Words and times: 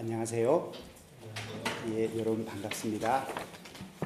안녕하세요. 0.00 0.72
예, 1.90 2.04
여러분 2.16 2.42
반갑습니다. 2.46 3.22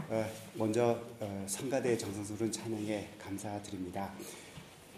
어, 0.08 0.26
먼저 0.54 1.00
어, 1.20 1.44
성가대 1.46 1.96
정성스러운 1.96 2.50
찬양에 2.50 3.10
감사드립니다. 3.16 4.12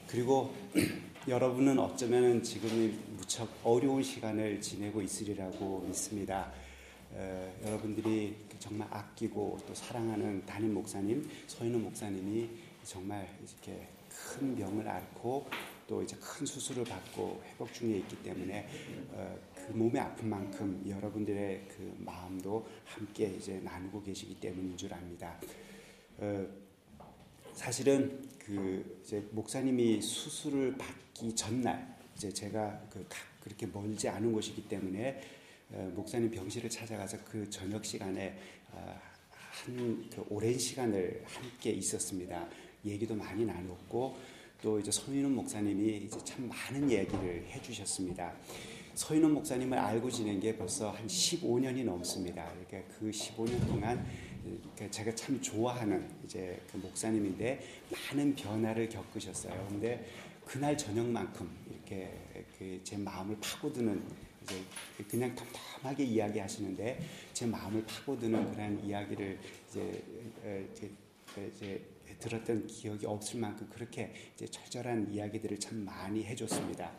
그리고 0.07 0.55
여러분은 1.29 1.79
어쩌면 1.79 2.43
지금 2.43 2.99
무척 3.15 3.47
어려운 3.63 4.03
시간을 4.03 4.59
지내고 4.63 5.03
있으리라고 5.03 5.85
믿습니다. 5.87 6.51
어, 7.13 7.53
여러분들이 7.67 8.35
정말 8.59 8.89
아끼고 8.91 9.59
또 9.69 9.75
사랑하는 9.75 10.47
담임 10.47 10.73
목사님, 10.73 11.29
서인우 11.47 11.79
목사님이 11.79 12.49
정말 12.85 13.29
이렇게 13.43 13.87
큰 14.09 14.57
병을 14.57 14.89
앓고 14.89 15.47
또 15.87 16.03
이제 16.03 16.17
큰 16.21 16.45
수술을 16.45 16.85
받고 16.85 17.43
회복 17.47 17.73
중에 17.73 17.99
있기 17.99 18.23
때문에 18.23 18.67
어, 19.13 19.39
그 19.55 19.73
몸의 19.73 20.01
아픈 20.01 20.29
만큼 20.29 20.83
여러분들의 20.87 21.69
그 21.69 21.97
마음도 21.99 22.67
함께 22.85 23.27
이제 23.27 23.61
나누고 23.61 24.03
계시기 24.03 24.41
때문인 24.41 24.77
줄 24.77 24.93
압니다. 24.93 25.39
어, 26.19 26.47
사실은 27.53 28.29
그 28.39 29.01
이제 29.05 29.27
목사님이 29.31 30.01
수술을 30.03 30.77
받기 30.77 31.35
전날 31.35 31.97
이제 32.17 32.33
제가 32.33 32.81
그 32.91 33.07
그렇게 33.41 33.67
멀지 33.67 34.09
않은 34.09 34.33
곳이기 34.33 34.69
때문에 34.69 35.21
어, 35.71 35.93
목사님 35.95 36.31
병실을 36.31 36.69
찾아가서 36.69 37.19
그 37.25 37.49
저녁 37.49 37.85
시간에 37.85 38.37
어, 38.73 39.01
한그 39.31 40.27
오랜 40.31 40.59
시간을 40.59 41.25
함께 41.27 41.71
있었습니다. 41.71 42.49
얘기도 42.85 43.15
많이 43.15 43.45
나눴고 43.45 44.17
또 44.67 44.81
이제 44.81 44.91
서인훈 44.91 45.33
목사님이 45.37 45.99
이제 45.99 46.19
참 46.25 46.49
많은 46.49 46.91
얘기를 46.91 47.47
해주셨습니다. 47.51 48.33
서인훈 48.97 49.35
목사님을 49.35 49.79
알고 49.79 50.11
지낸 50.11 50.41
게 50.41 50.57
벌써 50.57 50.91
한 50.91 51.07
15년이 51.07 51.85
넘습니다. 51.85 52.51
그러니까 52.67 52.93
그 52.99 53.09
15년 53.09 53.65
동안 53.69 54.05
제가 54.91 55.15
참 55.15 55.41
좋아하는 55.41 56.11
이제 56.25 56.61
그 56.73 56.79
목사님인데 56.79 57.61
많은 57.93 58.35
변화를 58.35 58.89
겪으셨어요. 58.89 59.67
근데 59.69 60.05
그날 60.45 60.77
저녁만큼 60.77 61.49
이렇게 61.71 62.13
그 62.59 62.81
제 62.83 62.97
마음을 62.97 63.37
파고드는 63.41 64.03
이제 64.43 64.57
그냥 65.09 65.33
덤덤하게 65.37 66.03
이야기하시는데 66.07 67.01
제 67.33 67.47
마음을 67.47 67.85
파고드는 67.87 68.53
그런 68.53 68.85
이야기를 68.85 69.39
이제 69.69 70.03
이제, 70.73 70.91
이제 71.55 71.96
들었던 72.19 72.67
기억이 72.67 73.07
없을 73.07 73.41
만큼 73.41 73.69
그렇게 73.71 74.13
이제 74.35 74.47
절절한 74.47 75.13
이야기들을 75.13 75.59
참 75.61 75.85
많이 75.85 76.25
해줬습니다. 76.25 76.93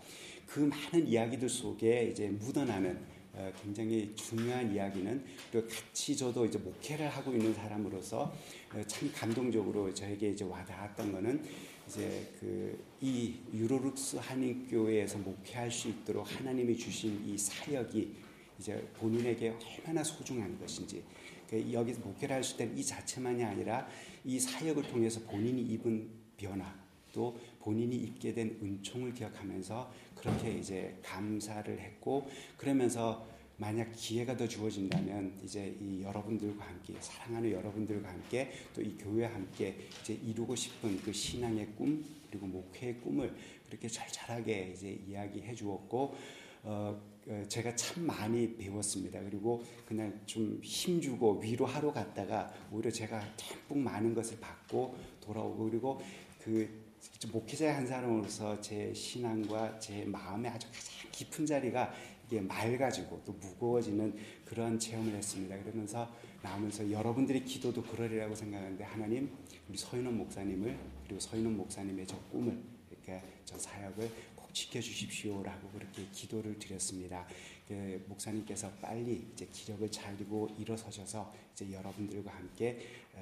그 0.46 0.60
많은 0.60 1.08
이야기들 1.08 1.50
속에 1.50 2.10
이제 2.12 2.30
묻어나는 2.30 3.18
어, 3.34 3.52
굉장히 3.62 4.16
중요한 4.16 4.74
이야기는 4.74 5.24
또 5.52 5.68
같이 5.68 6.18
저도 6.18 6.46
이제 6.46 6.58
목회를 6.58 7.08
하고 7.10 7.32
있는 7.32 7.54
사람으로서 7.54 8.34
어, 8.74 8.84
참 8.88 9.12
감동적으로 9.14 9.94
저에게 9.94 10.30
이제 10.30 10.44
와닿았던 10.44 11.12
거는 11.12 11.44
이제 11.88 12.34
그 12.40 12.88
이 13.00 13.36
유로룩스 13.54 14.18
한인교회에서 14.18 15.20
목회할 15.20 15.70
수 15.70 15.88
있도록 15.90 16.28
하나님이 16.36 16.76
주신 16.76 17.24
이 17.28 17.38
사역이 17.38 18.12
이제 18.60 18.76
본인에게 18.96 19.50
얼마나 19.50 20.04
소중한 20.04 20.60
것인지 20.60 21.04
그 21.48 21.72
여기서 21.72 22.02
목회를 22.02 22.38
할수 22.38 22.56
있다는 22.56 22.76
이 22.76 22.84
자체만이 22.84 23.44
아니라 23.44 23.88
이 24.28 24.38
사역을 24.38 24.84
통해서 24.84 25.22
본인이 25.22 25.62
입은 25.62 26.10
변화 26.36 26.76
또 27.14 27.40
본인이 27.62 27.96
입게 27.96 28.34
된 28.34 28.60
은총을 28.62 29.14
기억하면서 29.14 29.92
그렇게 30.16 30.52
이제 30.52 31.00
감사를 31.02 31.80
했고 31.80 32.30
그러면서 32.58 33.26
만약 33.56 33.90
기회가 33.96 34.36
더 34.36 34.46
주어진다면 34.46 35.40
이제 35.44 35.76
이 35.80 36.04
여러분들과 36.04 36.64
함께 36.68 36.94
사랑하는 37.00 37.52
여러분들과 37.52 38.10
함께 38.10 38.52
또 38.76 38.82
이 38.82 38.98
교회와 38.98 39.34
함께 39.34 39.78
이제 40.02 40.14
이루고 40.14 40.56
싶은 40.56 41.02
그 41.02 41.14
신앙의 41.14 41.70
꿈 41.78 42.06
그리고 42.30 42.48
목회의 42.48 43.00
꿈을 43.00 43.34
그렇게 43.66 43.88
잘잘하게 43.88 44.74
이제 44.76 45.00
이야기해 45.08 45.56
주었고 45.56 46.16
어, 46.64 47.00
어, 47.00 47.02
제가 47.48 47.76
참 47.76 48.06
많이 48.06 48.56
배웠습니다. 48.56 49.20
그리고 49.22 49.64
그냥 49.86 50.20
좀 50.26 50.60
힘주고 50.64 51.40
위로하러 51.40 51.92
갔다가 51.92 52.52
오히려 52.72 52.90
제가 52.90 53.22
듬뿍 53.36 53.78
많은 53.80 54.14
것을 54.14 54.40
받고 54.40 54.96
돌아오고 55.22 55.70
그리고 55.70 56.02
그 56.42 56.88
목회자 57.32 57.76
한 57.76 57.86
사람으로서 57.86 58.62
제 58.62 58.94
신앙과 58.94 59.80
제 59.80 60.06
마음의 60.06 60.52
아주 60.52 60.68
가장 60.68 61.12
깊은 61.12 61.46
자리가 61.46 61.94
이게 62.28 62.42
맑아지고 62.42 63.22
또 63.26 63.34
무거워지는 63.34 64.16
그런 64.46 64.78
체험을 64.80 65.14
했습니다. 65.14 65.58
그러면서 65.64 66.10
나오면서 66.42 66.90
여러분들의 66.92 67.44
기도도 67.44 67.84
그러리라고 67.84 68.36
생각하는데 68.36 68.84
하나님 68.84 69.30
우리 69.68 69.78
서인원 69.78 70.18
목사님을 70.18 70.78
그리고 71.04 71.20
서인원 71.20 71.58
목사님의 71.58 72.06
저 72.06 72.18
꿈을 72.32 72.58
이렇게 72.92 73.22
저 73.46 73.58
사역을 73.58 74.10
지켜주십시오라고 74.58 75.70
그렇게 75.70 76.08
기도를 76.12 76.58
드렸습니다. 76.58 77.28
그 77.68 78.04
목사님께서 78.08 78.72
빨리 78.82 79.28
이제 79.34 79.48
기력을 79.52 79.92
차리고 79.92 80.50
일어서셔서 80.58 81.34
이제 81.54 81.72
여러분들과 81.72 82.32
함께 82.32 82.80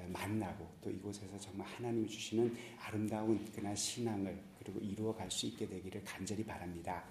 만나고 0.08 0.66
또 0.80 0.90
이곳에서 0.90 1.38
정말 1.40 1.66
하나님이 1.66 2.08
주시는 2.08 2.56
아름다운 2.80 3.44
그날 3.52 3.76
신앙을 3.76 4.38
그리고 4.58 4.80
이루어 4.80 5.14
갈 5.14 5.30
수 5.30 5.46
있게 5.46 5.66
되기를 5.68 6.02
간절히 6.04 6.44
바랍니다. 6.44 7.04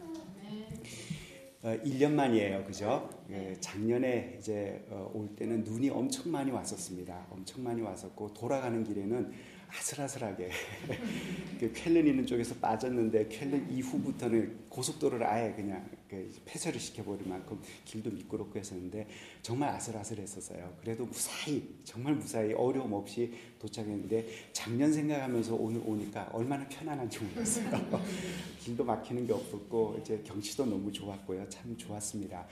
어, 1.62 1.70
1년 1.84 2.12
만이에요. 2.12 2.64
그죠? 2.64 3.10
예, 3.30 3.56
작년에 3.60 4.38
이제 4.40 4.86
어, 4.90 5.12
올 5.14 5.36
때는 5.36 5.64
눈이 5.64 5.90
엄청 5.90 6.32
많이 6.32 6.52
왔었습니다. 6.52 7.28
엄청 7.32 7.64
많이 7.64 7.82
왔었고 7.82 8.34
돌아가는 8.34 8.84
길에는 8.84 9.34
아슬아슬하게 9.70 10.50
그 11.60 11.72
쾰른 11.74 12.08
있는 12.08 12.26
쪽에서 12.26 12.56
빠졌는데 12.56 13.30
쾰른 13.30 13.72
이후부터는 13.72 14.66
고속도로를 14.70 15.26
아예 15.26 15.54
그냥 15.54 15.90
그 16.10 16.32
폐쇄를 16.46 16.80
시켜버릴 16.80 17.28
만큼 17.28 17.62
길도 17.86 18.12
미끄럽고 18.12 18.60
했었는데 18.60 19.08
정말 19.42 19.70
아슬아슬했었어요. 19.70 20.78
그래도 20.82 21.06
무사히 21.06 21.76
정말 21.84 22.16
무사히 22.16 22.54
어려움 22.54 22.94
없이 22.94 23.34
도착했는데 23.60 24.28
작년 24.54 24.92
생각하면서 24.92 25.56
오늘 25.56 25.82
오니까 25.86 26.30
얼마나 26.32 26.68
편안한지 26.68 27.20
몰랐어요. 27.20 28.02
길도 28.60 28.84
막히는 28.84 29.28
게 29.28 29.34
없었고 29.34 30.00
이제 30.02 30.22
경치도 30.26 30.66
너무 30.66 30.92
좋았고요. 30.92 31.48
참 31.50 31.76
좋았습니다. 31.78 32.48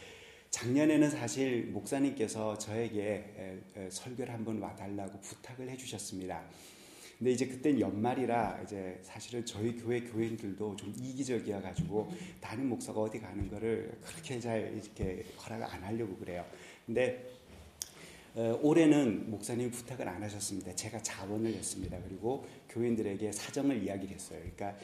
작년에는 0.50 1.10
사실 1.10 1.66
목사님께서 1.72 2.56
저에게 2.60 3.60
설교를 3.90 4.32
한번 4.32 4.60
와달라고 4.60 5.20
부탁을 5.20 5.68
해주셨습니다. 5.72 6.44
근데 7.24 7.32
이제 7.32 7.48
그땐 7.48 7.80
연말이라 7.80 8.60
이제 8.66 9.00
사실은 9.02 9.46
저희 9.46 9.78
교회 9.78 10.02
교인들도 10.02 10.76
좀 10.76 10.94
이기적이어 10.98 11.62
가지고 11.62 12.12
다른 12.42 12.68
목사가 12.68 13.00
어디 13.00 13.18
가는 13.18 13.50
거를 13.50 13.98
그렇게 14.04 14.38
잘 14.42 14.74
이렇게 14.74 15.24
허락을 15.42 15.66
안 15.66 15.84
하려고 15.86 16.18
그래요. 16.18 16.46
근데 16.86 17.32
어, 18.36 18.60
올해는 18.62 19.32
목사님 19.32 19.72
부탁을 19.72 20.06
안 20.06 20.22
하셨습니다. 20.22 20.76
제가 20.76 21.02
자원을 21.02 21.54
했습니다. 21.54 21.98
그리고 22.06 22.46
교인들에게 22.68 23.32
사정을 23.32 23.82
이야기를 23.82 24.16
했어요. 24.16 24.40
그러니까 24.42 24.78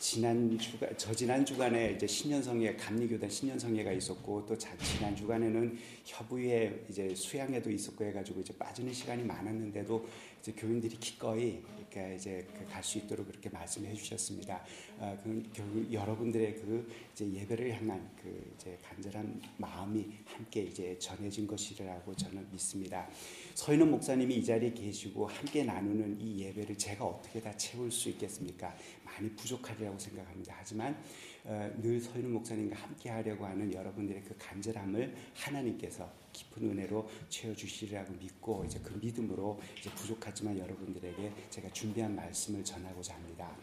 지난 0.00 0.58
주가 0.58 0.88
저 0.96 1.12
지난 1.12 1.44
주간에 1.44 1.92
이제 1.92 2.06
신년성회 2.06 2.74
감리교단 2.76 3.28
신년성회가 3.28 3.92
있었고 3.92 4.46
또 4.46 4.56
자, 4.56 4.74
지난 4.78 5.14
주간에는 5.14 5.78
협의회 6.06 6.86
이제 6.88 7.14
수양회도 7.14 7.70
있었고 7.70 8.06
해가지고 8.06 8.40
이제 8.40 8.56
빠지는 8.56 8.94
시간이 8.94 9.22
많았는데도 9.24 10.08
이제 10.40 10.52
교인들이 10.52 10.96
기꺼이 10.96 11.62
이렇게 11.76 12.14
이제 12.14 12.46
그 12.56 12.64
갈수 12.72 12.98
있도록 12.98 13.26
그렇게 13.26 13.50
말씀해 13.50 13.92
주셨습니다. 13.92 14.64
어, 14.98 15.18
그 15.22 15.42
결국 15.52 15.92
여러분들의 15.92 16.54
그 16.54 16.90
이제 17.12 17.30
예배를 17.30 17.74
향한 17.74 18.10
그 18.22 18.52
이제 18.54 18.78
간절한 18.82 19.42
마음이 19.58 20.06
함께 20.24 20.62
이제 20.62 20.98
전해진 20.98 21.46
것이라고 21.46 22.14
저는 22.16 22.46
믿습니다. 22.52 23.06
서인원 23.54 23.90
목사님이 23.90 24.36
이 24.36 24.44
자리에 24.44 24.72
계시고 24.72 25.26
함께 25.26 25.64
나누는 25.64 26.18
이 26.20 26.42
예배를 26.44 26.78
제가 26.78 27.04
어떻게 27.04 27.40
다 27.40 27.54
채울 27.56 27.90
수 27.90 28.08
있겠습니까? 28.08 28.74
많이 29.10 29.30
부족하리라고 29.30 29.98
생각합니다. 29.98 30.54
하지만 30.58 30.96
어, 31.44 31.70
늘 31.80 32.00
서인훈 32.00 32.32
목사님과 32.32 32.76
함께 32.76 33.10
하려고 33.10 33.46
하는 33.46 33.72
여러분들의 33.72 34.22
그 34.24 34.34
간절함을 34.38 35.14
하나님께서 35.34 36.10
깊은 36.32 36.70
은혜로 36.70 37.08
채워주시리라고 37.28 38.14
믿고 38.14 38.64
이제 38.64 38.78
그 38.82 38.98
믿음으로 39.02 39.60
이제 39.78 39.90
부족하지만 39.90 40.58
여러분들에게 40.58 41.32
제가 41.50 41.70
준비한 41.72 42.14
말씀을 42.14 42.64
전하고자 42.64 43.14
합니다. 43.14 43.56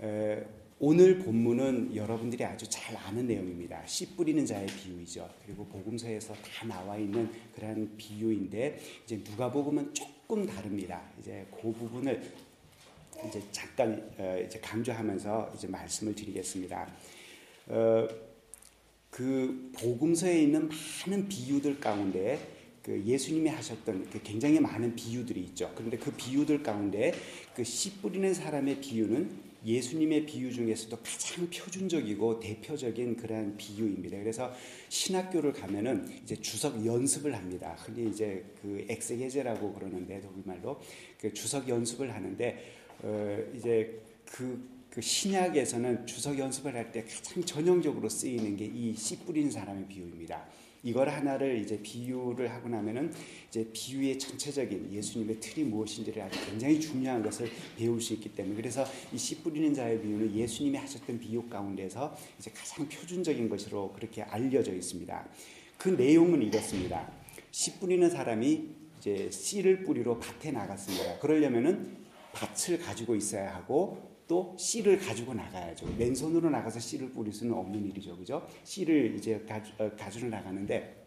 에, 0.00 0.44
오늘 0.80 1.18
본문은 1.20 1.94
여러분들이 1.94 2.44
아주 2.44 2.68
잘 2.68 2.96
아는 2.96 3.26
내용입니다. 3.26 3.86
씨 3.86 4.16
뿌리는 4.16 4.44
자의 4.44 4.66
비유이죠. 4.66 5.28
그리고 5.44 5.64
복음서에서 5.66 6.34
다 6.34 6.66
나와 6.66 6.96
있는 6.96 7.30
그런 7.54 7.96
비유인데 7.96 8.80
이제 9.04 9.22
누가복음은 9.24 9.94
조금 9.94 10.44
다릅니다. 10.46 11.00
이제 11.20 11.46
그 11.50 11.72
부분을 11.72 12.20
이제 13.28 13.42
잠깐 13.52 14.10
어, 14.18 14.42
이제 14.44 14.58
강조하면서 14.60 15.52
이제 15.56 15.66
말씀을 15.68 16.14
드리겠습니다. 16.14 16.92
어, 17.68 18.08
그 19.10 19.70
복음서에 19.78 20.42
있는 20.42 20.68
많은 21.06 21.28
비유들 21.28 21.78
가운데 21.80 22.38
그 22.82 23.02
예수님이 23.02 23.48
하셨던 23.48 24.10
그 24.10 24.20
굉장히 24.22 24.60
많은 24.60 24.94
비유들이 24.94 25.40
있죠. 25.40 25.72
그런데 25.74 25.96
그 25.96 26.10
비유들 26.12 26.62
가운데 26.62 27.12
그 27.54 27.64
씨 27.64 27.92
뿌리는 27.98 28.34
사람의 28.34 28.80
비유는 28.80 29.54
예수님의 29.64 30.26
비유 30.26 30.52
중에서도 30.52 30.98
가장 30.98 31.48
표준적이고 31.48 32.40
대표적인 32.40 33.16
그러한 33.16 33.56
비유입니다. 33.56 34.18
그래서 34.18 34.52
신학교를 34.90 35.54
가면은 35.54 36.06
이제 36.22 36.36
주석 36.36 36.84
연습을 36.84 37.34
합니다. 37.34 37.74
흔히 37.78 38.10
이제 38.10 38.44
그 38.60 38.84
엑세게제라고 38.90 39.72
그러는데 39.72 40.20
독일말로 40.20 40.78
그 41.18 41.32
주석 41.32 41.66
연습을 41.66 42.12
하는데 42.14 42.83
어 42.83 42.83
이제 43.56 44.00
그, 44.24 44.68
그 44.90 45.00
신약에서는 45.00 46.06
주석 46.06 46.38
연습을 46.38 46.74
할 46.74 46.92
때 46.92 47.04
가장 47.04 47.44
전형적으로 47.44 48.08
쓰이는 48.08 48.56
게 48.56 48.64
이 48.66 48.94
씨 48.96 49.18
뿌리는 49.20 49.50
사람의 49.50 49.86
비유입니다. 49.88 50.44
이걸 50.86 51.08
하나를 51.08 51.58
이제 51.60 51.80
비유를 51.82 52.52
하고 52.52 52.68
나면은 52.68 53.10
이제 53.48 53.66
비유의 53.72 54.18
전체적인 54.18 54.92
예수님의 54.92 55.40
틀이 55.40 55.66
무엇인지를 55.66 56.20
아주 56.22 56.38
굉장히 56.46 56.78
중요한 56.78 57.22
것을 57.22 57.50
배울 57.78 57.98
수 58.02 58.12
있기 58.12 58.34
때문에 58.34 58.54
그래서 58.54 58.84
이 59.12 59.16
씨 59.16 59.36
뿌리는 59.42 59.72
자의 59.72 60.00
비유는 60.00 60.34
예수님이 60.34 60.76
하셨던 60.76 61.18
비유 61.20 61.42
가운데서 61.48 62.14
이제 62.38 62.50
가장 62.50 62.86
표준적인 62.86 63.48
것으로 63.48 63.92
그렇게 63.94 64.22
알려져 64.22 64.74
있습니다. 64.74 65.26
그 65.78 65.88
내용은 65.88 66.42
이렇습니다. 66.42 67.10
씨 67.50 67.78
뿌리는 67.78 68.08
사람이 68.10 68.68
이제 69.00 69.30
씨를 69.30 69.84
뿌리러 69.84 70.18
밭에 70.18 70.50
나갔습니다. 70.52 71.18
그러려면은 71.18 72.03
밭을 72.34 72.78
가지고 72.80 73.14
있어야 73.16 73.54
하고 73.54 74.14
또 74.26 74.56
씨를 74.58 74.98
가지고 74.98 75.34
나가야죠. 75.34 75.86
맨손으로 75.98 76.50
나가서 76.50 76.80
씨를 76.80 77.10
뿌릴 77.10 77.32
수는 77.32 77.54
없는 77.54 77.86
일이죠. 77.86 78.16
그죠? 78.16 78.46
씨를 78.64 79.14
이제 79.16 79.44
어, 79.78 79.90
가지고 79.96 80.26
나가는데 80.28 81.04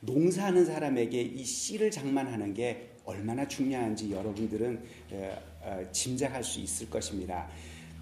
농사하는 0.00 0.64
사람에게 0.64 1.20
이 1.20 1.44
씨를 1.44 1.90
장만하는 1.90 2.54
게 2.54 2.90
얼마나 3.04 3.46
중요한지 3.46 4.12
여러분들은 4.12 4.82
어, 5.12 5.42
어, 5.62 5.92
짐작할 5.92 6.44
수 6.44 6.60
있을 6.60 6.88
것입니다. 6.88 7.48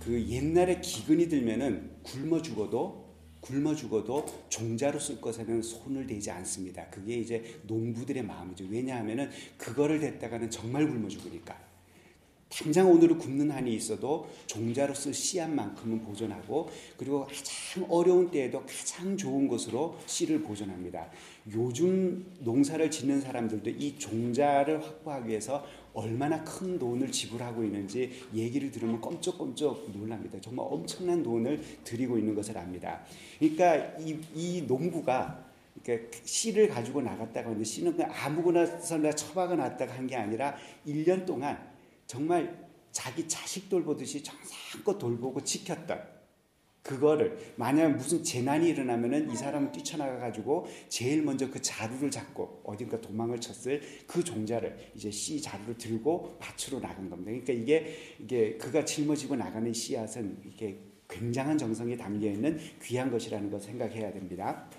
그 0.01 0.27
옛날에 0.29 0.81
기근이 0.81 1.29
들면은 1.29 1.91
굶어 2.03 2.41
죽어도 2.43 3.09
굶어 3.41 3.75
죽어도 3.75 4.27
종자로 4.49 4.99
쓸 4.99 5.21
것에는 5.21 5.63
손을 5.63 6.07
대지 6.07 6.31
않습니다. 6.31 6.89
그게 6.91 7.17
이제 7.17 7.61
농부들의 7.65 8.25
마음이죠. 8.25 8.65
왜냐하면은 8.69 9.31
그거를 9.57 10.01
댔다가는 10.01 10.51
정말 10.51 10.89
굶어 10.89 11.09
죽으니까. 11.09 11.68
당장 12.49 12.91
오늘을 12.91 13.19
굶는 13.19 13.51
한이 13.51 13.75
있어도 13.75 14.29
종자로서 14.47 15.13
씨앗만큼은 15.13 16.01
보존하고 16.01 16.69
그리고 16.97 17.27
가장 17.27 17.87
어려운 17.91 18.31
때에도 18.31 18.65
가장 18.65 19.17
좋은 19.17 19.47
것으로 19.49 19.99
씨를 20.07 20.43
보존합니다. 20.43 21.11
요즘 21.53 22.27
농사를 22.41 22.91
짓는 22.91 23.21
사람들도 23.21 23.71
이 23.71 23.99
종자를 23.99 24.83
확보하기 24.83 25.29
위해서 25.29 25.65
얼마나 25.93 26.43
큰 26.43 26.79
돈을 26.79 27.13
지불하고 27.13 27.65
있는지 27.65 28.13
얘기를 28.35 28.71
들으면 28.71 29.01
껌쩍껌쩍 29.01 29.91
놀랍니다. 29.93 30.39
정말 30.41 30.67
엄청난 30.71 31.23
돈을 31.23 31.63
들이고 31.85 32.19
있는 32.19 32.35
것을 32.35 32.57
압니다. 32.57 33.03
그러니까 33.39 33.99
이, 33.99 34.19
이 34.35 34.63
농부가 34.67 35.45
그러니까 35.83 36.09
씨를 36.25 36.69
가지고 36.69 37.03
나갔다가 37.03 37.51
근데 37.51 37.65
씨는 37.65 37.97
아무거나 38.03 38.79
처박아 39.15 39.55
놨다가 39.55 39.95
한 39.95 40.07
게 40.09 40.17
아니라 40.17 40.57
1년 40.87 41.27
동안 41.27 41.59
정말 42.09 42.67
자기 42.91 43.29
자식 43.29 43.69
돌보듯이 43.69 44.23
정성껏 44.23 44.99
돌보고 44.99 45.45
지켰던 45.45 46.03
그거를 46.83 47.53
만약 47.57 47.91
무슨 47.91 48.25
재난이 48.25 48.71
일어나면은 48.71 49.31
이 49.31 49.37
사람은 49.37 49.73
뛰쳐나가 49.73 50.19
가지고 50.19 50.67
제일 50.89 51.23
먼저 51.23 51.51
그 51.51 51.61
자루를 51.61 52.11
잡고 52.11 52.63
어딘가 52.65 52.99
도망을 52.99 53.39
쳤을 53.39 53.83
그 54.07 54.25
종자를 54.25 54.93
이제 54.95 55.11
씨 55.11 55.41
자루를 55.43 55.77
들고 55.77 56.39
밭으로 56.41 56.81
나간 56.81 57.11
겁니다. 57.11 57.31
그러니까 57.31 57.53
이게 57.53 58.17
이게 58.19 58.57
그가 58.57 58.87
짊어지고 58.87 59.37
나가는 59.37 59.71
씨앗은 59.71 60.39
이게 60.47 60.79
굉장한 61.11 61.59
정성이 61.59 61.95
담겨 61.99 62.27
있는 62.27 62.59
귀한 62.83 63.11
것이라는 63.11 63.51
걸 63.51 63.61
생각해야 63.61 64.13
됩니다. 64.15 64.71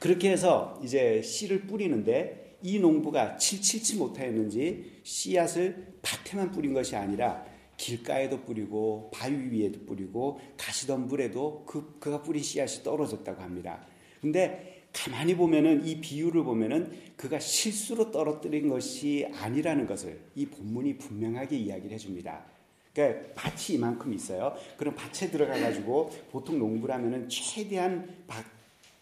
그렇게 0.00 0.30
해서 0.30 0.80
이제 0.82 1.22
씨를 1.22 1.68
뿌리는데 1.68 2.49
이 2.62 2.78
농부가 2.78 3.36
칠칠치 3.36 3.96
못하였는지 3.96 5.00
씨앗을 5.02 5.94
밭에만 6.02 6.52
뿌린 6.52 6.72
것이 6.72 6.96
아니라 6.96 7.44
길가에도 7.76 8.42
뿌리고 8.42 9.10
바위 9.12 9.34
위에도 9.50 9.80
뿌리고 9.86 10.38
가시덤불에도 10.58 11.64
그, 11.66 11.96
그가 11.98 12.22
뿌린 12.22 12.42
씨앗이 12.42 12.82
떨어졌다고 12.82 13.40
합니다. 13.40 13.86
근데 14.20 14.84
가만히 14.92 15.34
보면은 15.36 15.86
이 15.86 16.00
비유를 16.00 16.44
보면은 16.44 16.92
그가 17.16 17.38
실수로 17.38 18.10
떨어뜨린 18.10 18.68
것이 18.68 19.26
아니라는 19.32 19.86
것을 19.86 20.20
이 20.34 20.46
본문이 20.46 20.98
분명하게 20.98 21.56
이야기를 21.56 21.92
해줍니다. 21.92 22.44
그러니까 22.92 23.32
밭이 23.34 23.76
이만큼 23.76 24.12
있어요. 24.12 24.54
그럼 24.76 24.94
밭에 24.94 25.30
들어가 25.30 25.58
가지고 25.58 26.10
보통 26.30 26.58
농부라면은 26.58 27.28
최대한 27.28 28.16
밭 28.26 28.44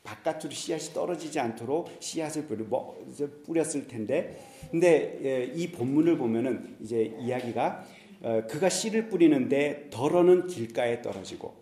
바깥으로 0.09 0.51
씨앗이 0.51 0.95
떨어지지 0.95 1.39
않도록 1.39 1.91
씨앗을 2.01 2.45
뭐, 2.67 2.99
뿌렸을 3.45 3.87
텐데, 3.87 4.39
근데 4.71 5.19
예, 5.23 5.45
이 5.45 5.71
본문을 5.71 6.17
보면은 6.17 6.77
이제 6.81 7.15
이야기가 7.21 7.85
어, 8.21 8.43
그가 8.49 8.69
씨를 8.69 9.11
뿌리는데 9.11 9.89
덜어는 9.91 10.47
길가에 10.47 11.03
떨어지고, 11.03 11.55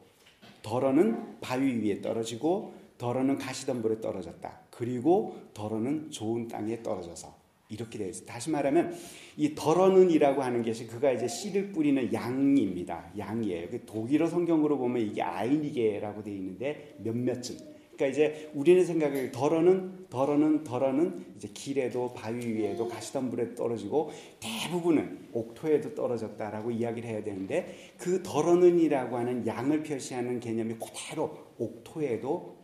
덜어는 0.63 1.41
바위 1.41 1.73
위에 1.83 2.01
떨어지고, 2.01 2.73
덜어는 2.97 3.37
가시덤불에 3.37 4.01
떨어졌다. 4.01 4.61
그리고 4.71 5.37
덜어는 5.53 6.11
좋은 6.11 6.49
땅에 6.49 6.83
떨어져서 6.83 7.35
이렇게 7.69 7.99
되어 7.99 8.09
있어요. 8.09 8.27
다시 8.27 8.49
말하면 8.49 8.95
이 9.37 9.55
덜어는이라고 9.55 10.43
하는 10.43 10.63
것이 10.63 10.87
그가 10.87 11.13
이제 11.13 11.29
씨를 11.29 11.73
뿌리는 11.73 12.11
양입니다. 12.11 13.13
양이에요. 13.19 13.69
그 13.69 13.85
독일어 13.85 14.27
성경으로 14.27 14.79
보면 14.79 15.03
이게 15.03 15.21
아이니게라고 15.21 16.23
되어 16.23 16.35
있는데 16.35 16.97
몇몇쯤 17.03 17.76
그러니까 17.97 18.07
이제 18.09 18.51
우리는 18.55 18.85
생각에 18.85 19.33
덜어는 19.33 20.07
덜어는 20.11 20.65
덜어는 20.65 21.35
이제 21.37 21.49
길에도 21.49 22.13
바위 22.13 22.47
위에도 22.47 22.87
가시덤불에 22.87 23.55
떨어지고 23.55 24.13
대부분은 24.39 25.31
옥토에도 25.33 25.95
떨어졌다라고 25.95 26.71
이야기를 26.71 27.09
해야 27.09 27.25
되는데 27.25 27.95
그 27.99 28.23
덜어는이라고 28.23 29.17
하는 29.17 29.47
양을 29.47 29.83
표시하는 29.83 30.41
개념이 30.41 30.75
그대로 30.75 31.37
옥토에도 31.59 32.57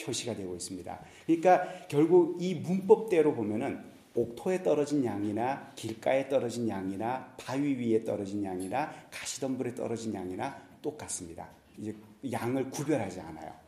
표시가 0.00 0.36
되고 0.36 0.54
있습니다. 0.54 1.04
그러니까 1.26 1.66
결국 1.88 2.40
이 2.40 2.54
문법대로 2.54 3.34
보면은 3.34 3.82
옥토에 4.14 4.62
떨어진 4.62 5.04
양이나 5.04 5.72
길가에 5.74 6.28
떨어진 6.28 6.68
양이나 6.68 7.34
바위 7.36 7.74
위에 7.74 8.04
떨어진 8.04 8.44
양이나 8.44 8.92
가시덤불에 9.10 9.74
떨어진 9.74 10.14
양이나 10.14 10.62
똑같습니다. 10.82 11.48
이제 11.78 11.94
양을 12.30 12.70
구별하지 12.70 13.20
않아요. 13.20 13.61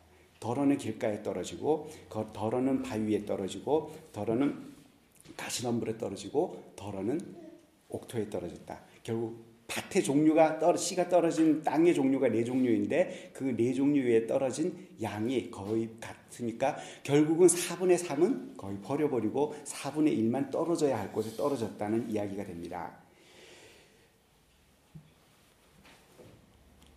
덜어는 0.45 0.77
길가에 0.77 1.23
떨어지고 1.23 1.89
덜어는 2.35 2.83
바위 2.83 3.07
위에 3.15 3.25
떨어지고 3.25 3.95
덜어는 4.13 4.75
가시덤불에 5.39 5.97
떨어지고 5.97 6.63
덜어는 6.77 7.19
옥토에 7.89 8.29
떨어졌다. 8.29 8.79
결국 9.03 9.43
밭의 9.67 10.05
종류가 10.05 10.59
떨어 10.59 10.77
씨가 10.77 11.09
떨어진 11.09 11.63
땅의 11.63 11.95
종류가 11.95 12.29
네 12.29 12.45
종류인데 12.45 13.31
그 13.33 13.45
네 13.57 13.73
종류 13.73 14.03
위에 14.03 14.27
떨어진 14.27 14.77
양이 15.01 15.51
거의 15.51 15.89
같으니까 15.99 16.77
결국은 17.03 17.47
4분의 17.47 17.97
3은 18.05 18.59
거의 18.59 18.77
버려버리고 18.83 19.55
4분의 19.65 20.15
1만 20.19 20.51
떨어져야 20.51 20.99
할 20.99 21.11
곳에 21.11 21.35
떨어졌다는 21.39 22.11
이야기가 22.11 22.45
됩니다. 22.45 22.93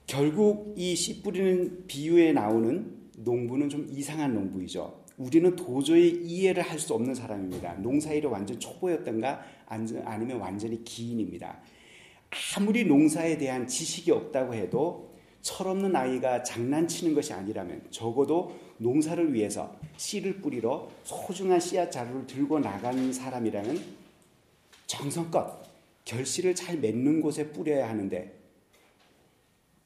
결국 0.05 0.73
이 0.77 0.95
씨 0.95 1.21
뿌리는 1.21 1.85
비유에 1.87 2.33
나오는 2.33 2.96
농부는 3.17 3.69
좀 3.69 3.87
이상한 3.89 4.33
농부이죠. 4.33 5.03
우리는 5.17 5.55
도저히 5.55 6.09
이해를 6.23 6.61
할 6.63 6.79
수 6.79 6.93
없는 6.93 7.15
사람입니다. 7.15 7.73
농사일이 7.75 8.27
완전 8.27 8.59
초보였던가 8.59 9.41
아니면 9.65 10.39
완전히 10.39 10.83
기인입니다. 10.83 11.57
아무리 12.55 12.85
농사에 12.85 13.37
대한 13.37 13.67
지식이 13.67 14.11
없다고 14.11 14.53
해도 14.53 15.15
철없는 15.41 15.95
아이가 15.95 16.43
장난치는 16.43 17.15
것이 17.15 17.33
아니라면 17.33 17.81
적어도 17.89 18.55
농사를 18.77 19.33
위해서 19.33 19.75
씨를 19.95 20.41
뿌리러 20.41 20.89
소중한 21.03 21.59
씨앗 21.59 21.91
자루를 21.91 22.27
들고 22.27 22.59
나간 22.59 23.11
사람이라는 23.11 23.79
정성껏 24.85 25.63
결실을 26.05 26.53
잘 26.53 26.77
맺는 26.77 27.21
곳에 27.21 27.51
뿌려야 27.51 27.89
하는데 27.89 28.36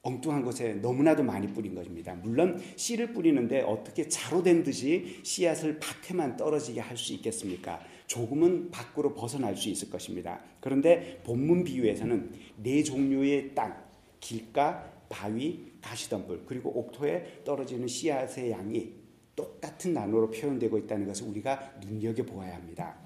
엉뚱한 0.03 0.43
곳에 0.43 0.73
너무나도 0.75 1.21
많이 1.23 1.47
뿌린 1.47 1.75
것입니다. 1.75 2.15
물론 2.15 2.59
씨를 2.75 3.13
뿌리는데 3.13 3.61
어떻게 3.61 4.07
자로 4.07 4.41
된 4.41 4.63
듯이 4.63 5.19
씨앗을 5.23 5.79
밭에만 5.79 6.37
떨어지게 6.37 6.79
할 6.79 6.97
수 6.97 7.13
있겠습니까? 7.13 7.79
조금은 8.07 8.71
밖으로 8.71 9.13
벗어날 9.13 9.55
수 9.55 9.69
있을 9.69 9.89
것입니다. 9.89 10.41
그런데 10.59 11.21
본문 11.23 11.63
비유에서는 11.63 12.31
네 12.57 12.83
종류의 12.83 13.55
땅, 13.55 13.81
길가, 14.19 14.91
바위, 15.07 15.71
가시덤불 15.81 16.43
그리고 16.45 16.77
옥토에 16.77 17.43
떨어지는 17.43 17.87
씨앗의 17.87 18.51
양이 18.51 18.93
똑같은 19.35 19.93
나노로 19.93 20.29
표현되고 20.31 20.77
있다는 20.79 21.07
것을 21.07 21.27
우리가 21.27 21.75
눈여겨 21.85 22.23
보아야 22.23 22.55
합니다. 22.55 22.97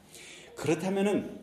그렇다면은 0.56 1.40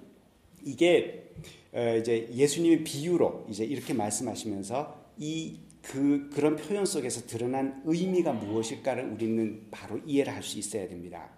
이게 0.64 1.30
어, 1.73 1.97
이제 1.99 2.28
예수님의 2.32 2.85
비유로 2.85 3.47
이제 3.49 3.64
이렇게 3.64 3.94
말씀하시면서 3.94 5.01
이 5.19 5.73
그 5.83 6.31
그런 6.33 6.57
표현 6.57 6.87
속에서 6.87 7.26
드러난 7.26 7.83
의미가 7.85 8.33
무엇일까를 8.33 9.04
우리는 9.11 9.66
바로 9.71 9.99
이해를 10.07 10.33
할 10.33 10.42
수 10.42 10.59
있어야 10.59 10.88
됩니다. 10.88 11.28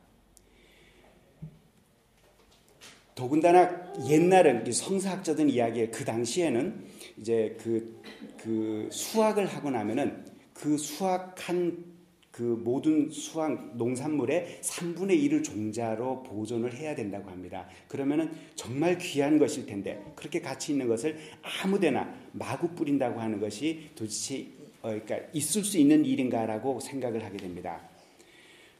더군다나 3.14 3.92
옛날은 4.08 4.70
성사학자들 4.70 5.48
이야기에 5.48 5.88
그 5.88 6.04
당시에는 6.04 6.84
이제 7.18 7.56
그, 7.62 8.02
그 8.38 8.88
수확을 8.90 9.46
하고 9.46 9.70
나면은 9.70 10.24
그 10.52 10.76
수확한 10.76 11.93
그 12.34 12.42
모든 12.42 13.10
수확 13.10 13.76
농산물의 13.76 14.58
3분의 14.60 15.22
1을 15.22 15.44
종자로 15.44 16.24
보존을 16.24 16.74
해야 16.74 16.92
된다고 16.96 17.30
합니다. 17.30 17.68
그러면은 17.86 18.28
정말 18.56 18.98
귀한 18.98 19.38
것일 19.38 19.66
텐데 19.66 20.02
그렇게 20.16 20.40
가치 20.40 20.72
있는 20.72 20.88
것을 20.88 21.16
아무데나 21.62 22.12
마구 22.32 22.70
뿌린다고 22.70 23.20
하는 23.20 23.38
것이 23.38 23.90
도대체 23.94 24.48
어, 24.82 24.88
그러니까 24.88 25.20
있을 25.32 25.62
수 25.62 25.78
있는 25.78 26.04
일인가라고 26.04 26.80
생각을 26.80 27.24
하게 27.24 27.36
됩니다. 27.36 27.88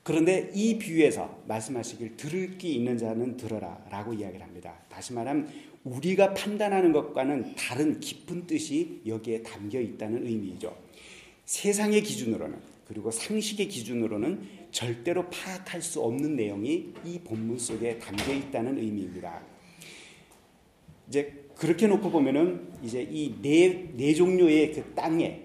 그런데 0.02 0.50
이 0.52 0.76
비유에서 0.76 1.44
말씀하시길 1.46 2.16
들을 2.16 2.58
기 2.58 2.74
있는 2.74 2.98
자는 2.98 3.36
들어라 3.36 3.86
라고 3.88 4.12
이야기를 4.14 4.44
합니다. 4.44 4.80
다시 4.88 5.12
말하면 5.12 5.48
우리가 5.84 6.34
판단하는 6.34 6.90
것과는 6.90 7.54
다른 7.54 8.00
깊은 8.00 8.48
뜻이 8.48 9.00
여기에 9.06 9.44
담겨 9.44 9.78
있다는 9.78 10.26
의미이죠. 10.26 10.76
세상의 11.44 12.02
기준으로는 12.02 12.73
그리고 12.86 13.10
상식의 13.10 13.68
기준으로는 13.68 14.46
절대로 14.70 15.28
파악할 15.30 15.80
수 15.80 16.02
없는 16.02 16.36
내용이 16.36 16.92
이 17.04 17.18
본문 17.24 17.58
속에 17.58 17.98
담겨 17.98 18.32
있다는 18.32 18.78
의미입니다. 18.78 19.40
이제 21.08 21.44
그렇게 21.56 21.86
놓고 21.86 22.10
보면은 22.10 22.68
이제 22.82 23.02
이 23.02 23.34
네 23.40 23.90
네 23.94 24.14
종류의 24.14 24.72
그 24.72 24.94
땅의 24.94 25.44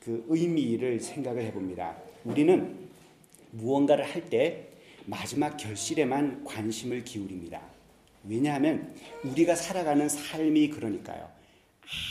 그 0.00 0.24
의미를 0.28 1.00
생각을 1.00 1.42
해봅니다. 1.44 1.96
우리는 2.24 2.76
무언가를 3.52 4.04
할 4.04 4.28
때 4.28 4.68
마지막 5.06 5.56
결실에만 5.56 6.44
관심을 6.44 7.04
기울입니다. 7.04 7.60
왜냐하면 8.28 8.94
우리가 9.24 9.54
살아가는 9.56 10.08
삶이 10.08 10.70
그러니까요. 10.70 11.28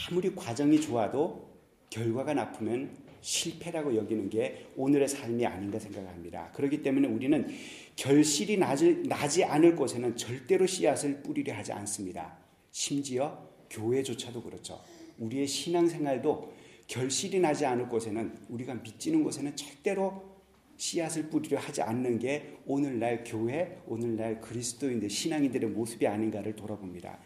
아무리 0.10 0.36
과정이 0.36 0.82
좋아도 0.82 1.48
결과가 1.90 2.34
나쁘면 2.34 2.90
실패라고 3.22 3.96
여기는 3.96 4.30
게 4.30 4.68
오늘의 4.76 5.08
삶이 5.08 5.46
아닌가 5.46 5.80
생각합니다. 5.80 6.52
그렇기 6.54 6.82
때문에 6.82 7.08
우리는 7.08 7.48
결실이 7.96 8.58
나지, 8.58 9.04
나지 9.08 9.44
않을 9.44 9.76
곳에는 9.76 10.16
절대로 10.16 10.66
씨앗을 10.66 11.22
뿌리려 11.22 11.54
하지 11.54 11.72
않습니다. 11.72 12.38
심지어 12.72 13.48
교회조차도 13.70 14.42
그렇죠. 14.42 14.82
우리의 15.20 15.48
신앙생활도 15.48 16.54
결실이 16.88 17.40
나지 17.40 17.66
않을 17.66 17.88
곳에는 17.88 18.38
우리가 18.50 18.74
믿지는 18.76 19.24
곳에는 19.24 19.56
절대로 19.56 20.32
씨앗을 20.78 21.30
뿌리려 21.30 21.60
하지 21.60 21.82
않는 21.84 22.18
게 22.18 22.58
오늘날 22.66 23.24
교회, 23.24 23.78
오늘날 23.86 24.42
그리스도인들, 24.42 25.10
신앙인들의 25.10 25.70
모습이 25.70 26.08
아닌가를 26.08 26.56
돌아봅니다. 26.56 27.20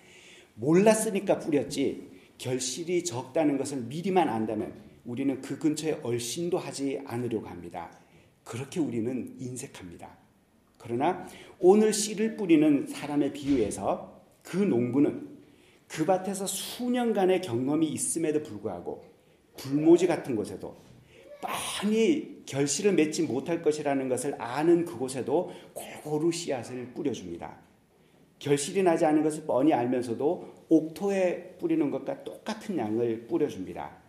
몰랐으니까 0.55 1.39
뿌렸지 1.39 2.09
결실이 2.37 3.05
적다는 3.05 3.57
것을 3.57 3.83
미리만 3.83 4.27
안다면 4.27 4.84
우리는 5.05 5.41
그 5.41 5.57
근처에 5.57 5.99
얼씬도 6.03 6.57
하지 6.57 6.99
않으려고 7.05 7.47
합니다. 7.47 7.91
그렇게 8.43 8.79
우리는 8.79 9.35
인색합니다. 9.39 10.17
그러나 10.77 11.27
오늘 11.59 11.93
씨를 11.93 12.35
뿌리는 12.35 12.85
사람의 12.87 13.33
비유에서 13.33 14.21
그 14.43 14.57
농부는 14.57 15.35
그 15.87 16.05
밭에서 16.05 16.45
수년간의 16.45 17.41
경험이 17.41 17.87
있음에도 17.89 18.43
불구하고 18.43 19.03
불모지 19.57 20.07
같은 20.07 20.35
곳에도 20.35 20.75
뻔히 21.41 22.43
결실을 22.45 22.93
맺지 22.93 23.23
못할 23.23 23.61
것이라는 23.61 24.09
것을 24.09 24.39
아는 24.41 24.85
그곳에도 24.85 25.51
골고루 25.73 26.31
씨앗을 26.31 26.93
뿌려줍니다. 26.93 27.57
결실이 28.39 28.83
나지 28.83 29.05
않은 29.05 29.23
것을 29.23 29.45
뻔히 29.45 29.73
알면서도 29.73 30.65
옥토에 30.69 31.55
뿌리는 31.59 31.89
것과 31.89 32.23
똑같은 32.23 32.77
양을 32.77 33.27
뿌려줍니다. 33.27 34.04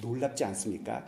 놀랍지 0.00 0.44
않습니까? 0.44 1.04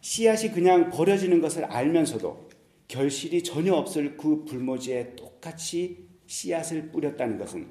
씨앗이 0.00 0.52
그냥 0.52 0.90
버려지는 0.90 1.40
것을 1.40 1.64
알면서도 1.64 2.48
결실이 2.88 3.42
전혀 3.42 3.74
없을 3.74 4.16
그 4.16 4.44
불모지에 4.44 5.16
똑같이 5.16 6.06
씨앗을 6.26 6.90
뿌렸다는 6.90 7.38
것은 7.38 7.66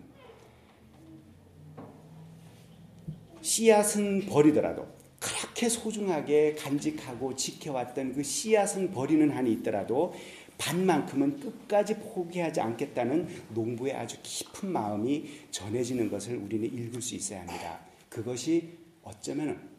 씨앗은 3.42 4.26
버리더라도 4.26 4.88
그렇게 5.20 5.70
소중하게 5.70 6.56
간직하고 6.56 7.36
지켜왔던 7.36 8.14
그 8.14 8.24
씨앗은 8.24 8.92
버리는 8.92 9.30
한이 9.30 9.52
있더라도 9.54 10.14
반만큼은 10.58 11.40
끝까지 11.40 12.00
포기하지 12.00 12.62
않겠다는 12.62 13.28
농부의 13.50 13.94
아주 13.94 14.18
깊은 14.22 14.70
마음이 14.70 15.30
전해지는 15.52 16.10
것을 16.10 16.38
우리는 16.38 16.66
읽을 16.66 17.02
수 17.02 17.16
있어야 17.16 17.42
합니다. 17.42 17.80
그것이 18.10 18.83
어쩌면 19.04 19.70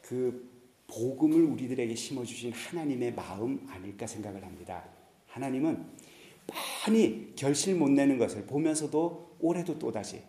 그 0.00 0.48
복음을 0.86 1.44
우리들에게 1.44 1.94
심어주신 1.94 2.52
하나님의 2.52 3.14
마음 3.14 3.66
아닐까 3.68 4.06
생각을 4.06 4.44
합니다. 4.44 4.88
하나님은 5.26 5.86
뻔히 6.84 7.32
결실 7.36 7.76
못 7.76 7.88
내는 7.90 8.18
것을 8.18 8.44
보면서도 8.46 9.36
올해도 9.38 9.78
또다시 9.78 10.20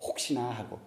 혹시나 0.00 0.50
하고 0.50 0.78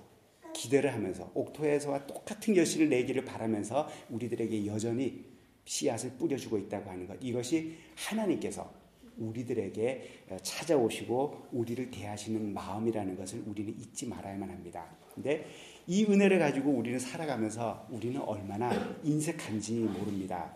기대를 0.54 0.94
하면서 0.94 1.30
옥토에서와 1.34 2.08
똑같은 2.08 2.54
결실을 2.54 2.90
내기를 2.90 3.26
바라면서 3.26 3.90
우리들에게 4.10 4.66
여전히 4.66 5.26
씨앗을 5.66 6.12
뿌려주고 6.12 6.58
있다고 6.58 6.90
하는 6.90 7.08
것. 7.08 7.18
이것이 7.22 7.78
하나님께서 7.96 8.72
우리들에게 9.18 10.26
찾아오시고 10.42 11.50
우리를 11.52 11.92
대하시는 11.92 12.54
마음이라는 12.54 13.16
것을 13.16 13.44
우리는 13.46 13.74
잊지 13.80 14.08
말아야만 14.08 14.50
합니다. 14.50 14.96
근데 15.14 15.46
이 15.88 16.06
은혜를 16.06 16.40
가지고 16.40 16.72
우리는 16.72 16.98
살아가면서 16.98 17.88
우리는 17.90 18.20
얼마나 18.22 18.72
인색한지 19.04 19.74
모릅니다. 19.74 20.54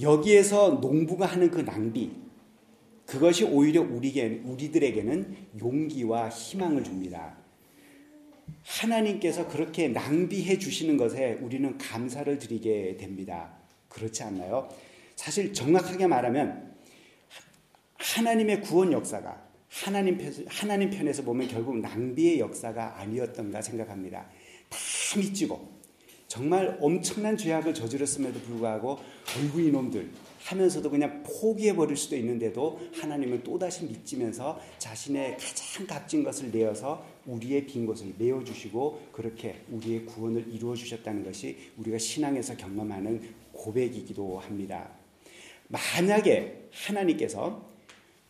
여기에서 0.00 0.78
농부가 0.80 1.26
하는 1.26 1.50
그 1.50 1.64
낭비, 1.64 2.12
그것이 3.06 3.44
오히려 3.44 3.82
우리게, 3.82 4.40
우리들에게는 4.44 5.36
용기와 5.60 6.30
희망을 6.30 6.82
줍니다. 6.82 7.36
하나님께서 8.64 9.48
그렇게 9.48 9.88
낭비해 9.88 10.58
주시는 10.58 10.96
것에 10.96 11.34
우리는 11.42 11.76
감사를 11.76 12.38
드리게 12.38 12.96
됩니다. 12.96 13.52
그렇지 13.88 14.22
않나요? 14.22 14.68
사실 15.16 15.52
정확하게 15.52 16.06
말하면 16.06 16.74
하나님의 17.98 18.62
구원 18.62 18.92
역사가 18.92 19.51
하나님, 19.72 20.18
하나님 20.46 20.90
편에서 20.90 21.22
보면 21.22 21.48
결국 21.48 21.78
낭비의 21.78 22.38
역사가 22.40 23.00
아니었던가 23.00 23.62
생각합니다. 23.62 24.28
다 24.68 24.78
미치고 25.18 25.82
정말 26.28 26.78
엄청난 26.80 27.36
죄악을 27.36 27.72
저질렀음에도 27.74 28.40
불구하고 28.40 28.98
어이구 29.36 29.60
이놈들 29.62 30.10
하면서도 30.44 30.90
그냥 30.90 31.22
포기해 31.22 31.74
버릴 31.74 31.96
수도 31.96 32.16
있는데도 32.16 32.80
하나님은 32.94 33.42
또다시 33.42 33.84
믿지면서 33.84 34.60
자신의 34.78 35.38
가장 35.38 35.86
값진 35.86 36.22
것을 36.22 36.50
내어서 36.50 37.04
우리의 37.26 37.66
빈 37.66 37.86
곳을 37.86 38.14
메워 38.18 38.42
주시고 38.44 39.08
그렇게 39.12 39.62
우리의 39.70 40.04
구원을 40.04 40.52
이루어 40.52 40.74
주셨다는 40.74 41.24
것이 41.24 41.56
우리가 41.78 41.98
신앙에서 41.98 42.56
경험하는 42.56 43.22
고백이기도 43.52 44.38
합니다. 44.38 44.90
만약에 45.68 46.68
하나님께서 46.72 47.71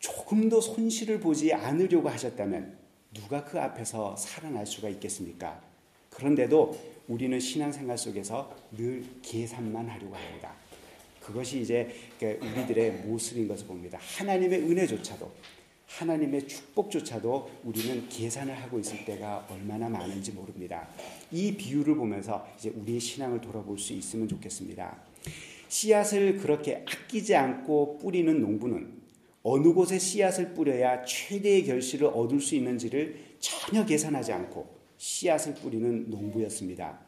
조금도 0.03 0.59
손실을 0.59 1.21
보지 1.21 1.53
않으려고 1.53 2.09
하셨다면 2.09 2.77
누가 3.13 3.45
그 3.45 3.57
앞에서 3.57 4.17
살아날 4.17 4.65
수가 4.65 4.89
있겠습니까? 4.89 5.61
그런데도 6.09 6.77
우리는 7.07 7.39
신앙생활 7.39 7.97
속에서 7.97 8.53
늘 8.75 9.05
계산만 9.21 9.87
하려고 9.87 10.13
합니다. 10.13 10.51
그것이 11.21 11.61
이제 11.61 11.95
그 12.19 12.37
우리들의 12.41 13.03
모습인 13.05 13.47
것을 13.47 13.65
봅니다. 13.65 13.97
하나님의 14.17 14.63
은혜조차도 14.63 15.31
하나님의 15.87 16.49
축복조차도 16.49 17.61
우리는 17.63 18.09
계산을 18.09 18.61
하고 18.61 18.79
있을 18.79 19.05
때가 19.05 19.47
얼마나 19.49 19.87
많은지 19.87 20.33
모릅니다. 20.33 20.85
이 21.31 21.55
비유를 21.55 21.95
보면서 21.95 22.45
이제 22.57 22.69
우리의 22.71 22.99
신앙을 22.99 23.39
돌아볼 23.39 23.79
수 23.79 23.93
있으면 23.93 24.27
좋겠습니다. 24.27 24.97
씨앗을 25.69 26.39
그렇게 26.39 26.83
아끼지 26.85 27.35
않고 27.35 27.99
뿌리는 27.99 28.41
농부는 28.41 29.02
어느 29.43 29.73
곳에 29.73 29.99
씨앗을 29.99 30.53
뿌려야 30.53 31.03
최대의 31.03 31.65
결실을 31.65 32.07
얻을 32.07 32.39
수 32.39 32.55
있는지를 32.55 33.35
전혀 33.39 33.85
계산하지 33.85 34.31
않고 34.31 34.67
씨앗을 34.97 35.55
뿌리는 35.55 36.09
농부였습니다. 36.09 36.99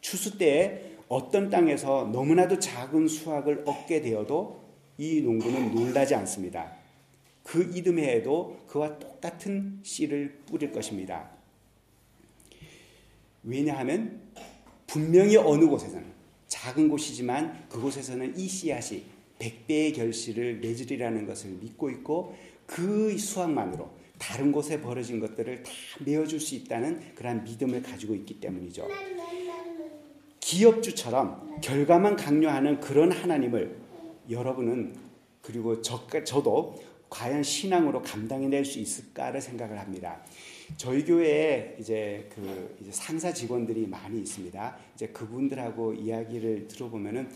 추수 0.00 0.38
때에 0.38 0.92
어떤 1.08 1.50
땅에서 1.50 2.08
너무나도 2.12 2.60
작은 2.60 3.08
수확을 3.08 3.64
얻게 3.66 4.00
되어도 4.00 4.62
이 4.96 5.20
농부는 5.20 5.74
놀라지 5.74 6.14
않습니다. 6.14 6.72
그 7.42 7.70
이듬해에도 7.74 8.60
그와 8.68 8.98
똑같은 9.00 9.80
씨를 9.82 10.40
뿌릴 10.46 10.70
것입니다. 10.70 11.30
왜냐하면 13.42 14.20
분명히 14.86 15.36
어느 15.36 15.66
곳에서는 15.66 16.06
작은 16.46 16.88
곳이지만 16.88 17.68
그곳에서는 17.68 18.38
이 18.38 18.46
씨앗이 18.46 19.04
백배의 19.42 19.92
결실을 19.92 20.58
맺으리라는 20.58 21.26
것을 21.26 21.50
믿고 21.50 21.90
있고 21.90 22.36
그 22.64 23.18
수확만으로 23.18 23.90
다른 24.16 24.52
곳에 24.52 24.80
벌어진 24.80 25.18
것들을 25.18 25.64
다 25.64 25.72
메어줄 26.04 26.38
수 26.38 26.54
있다는 26.54 27.14
그러한 27.16 27.42
믿음을 27.42 27.82
가지고 27.82 28.14
있기 28.14 28.38
때문이죠. 28.40 28.86
기업주처럼 30.38 31.60
결과만 31.60 32.14
강요하는 32.14 32.78
그런 32.78 33.10
하나님을 33.10 33.76
여러분은 34.30 34.94
그리고 35.40 35.82
저, 35.82 36.06
저도 36.24 36.80
과연 37.10 37.42
신앙으로 37.42 38.00
감당해낼 38.02 38.64
수 38.64 38.78
있을까를 38.78 39.40
생각을 39.40 39.80
합니다. 39.80 40.22
저희 40.76 41.04
교회에 41.04 41.76
이제 41.80 42.28
그 42.32 42.76
이제 42.80 42.92
상사 42.92 43.34
직원들이 43.34 43.88
많이 43.88 44.20
있습니다. 44.20 44.76
이제 44.94 45.08
그분들하고 45.08 45.94
이야기를 45.94 46.68
들어보면은 46.68 47.28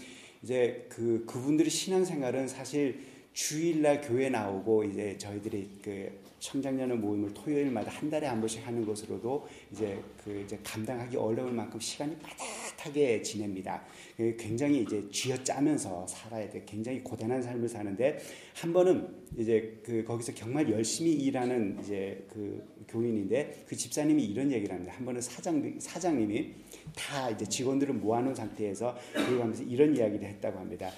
이제 0.42 0.86
그 0.88 1.24
그분들의 1.26 1.70
신앙생활은 1.70 2.48
사실 2.48 3.00
주일날 3.32 4.00
교회 4.00 4.30
나오고 4.30 4.84
이제 4.84 5.16
저희들이 5.18 5.68
그 5.82 6.10
청장년의 6.38 6.96
모임을 6.98 7.34
토요일마다 7.34 7.90
한 7.90 8.08
달에 8.08 8.26
한 8.26 8.40
번씩 8.40 8.66
하는 8.66 8.86
것으로도 8.86 9.46
이제 9.72 10.02
그 10.24 10.40
이제 10.40 10.58
감당하기 10.62 11.16
어려울 11.16 11.52
만큼 11.52 11.78
시간이 11.78 12.16
빠듯하게 12.18 13.20
지냅니다. 13.20 13.84
그 14.16 14.34
굉장히 14.38 14.82
이제 14.82 15.06
쥐어짜면서 15.10 16.06
살아야 16.06 16.48
돼. 16.48 16.62
굉장히 16.64 17.02
고단한 17.02 17.42
삶을 17.42 17.68
사는데 17.68 18.18
한 18.54 18.72
번은 18.72 19.06
이제 19.36 19.80
그 19.84 20.02
거기서 20.04 20.32
정말 20.34 20.70
열심히 20.70 21.12
일하는 21.12 21.78
이제 21.82 22.24
그 22.32 22.75
교인인데 22.88 23.64
그 23.66 23.76
집사님이 23.76 24.24
이런 24.24 24.50
얘기를 24.50 24.74
합니다. 24.74 24.94
한 24.96 25.04
번은 25.04 25.20
사장 25.20 25.78
사장님이 25.78 26.54
다 26.94 27.30
이제 27.30 27.44
직원들을 27.44 27.94
모아놓은 27.94 28.34
상태에서 28.34 28.96
그걸 29.12 29.42
하면서 29.42 29.62
이런 29.62 29.96
이야기를 29.96 30.26
했다고 30.28 30.58
합니다. 30.58 30.90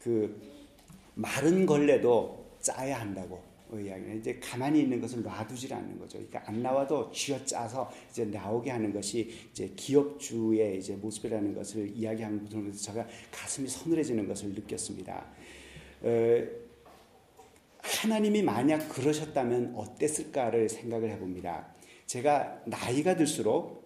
그 0.00 0.40
마른 1.14 1.66
걸레도 1.66 2.56
짜야 2.60 3.00
한다고. 3.00 3.52
이야기는 3.72 4.18
이제 4.18 4.38
가만히 4.38 4.80
있는 4.80 5.00
것을 5.00 5.22
놔두질 5.22 5.72
않는 5.72 5.98
거죠. 5.98 6.18
그러니까 6.18 6.42
안 6.46 6.62
나와도 6.62 7.10
쥐어 7.10 7.42
짜서 7.44 7.90
이제 8.10 8.24
나오게 8.26 8.70
하는 8.70 8.92
것이 8.92 9.30
이제 9.50 9.72
기업주의 9.74 10.78
이제 10.78 10.94
모습이라는 10.96 11.54
것을 11.54 11.90
이야기하는 11.96 12.44
것을 12.44 12.72
제가 12.72 13.06
가슴이 13.30 13.66
서늘해지는 13.66 14.28
것을 14.28 14.50
느꼈습니다. 14.50 15.26
어, 16.02 16.46
하나님이 17.82 18.42
만약 18.42 18.88
그러셨다면 18.88 19.74
어땠을까를 19.76 20.68
생각을 20.68 21.10
해봅니다. 21.10 21.74
제가 22.06 22.62
나이가 22.66 23.16
들수록 23.16 23.82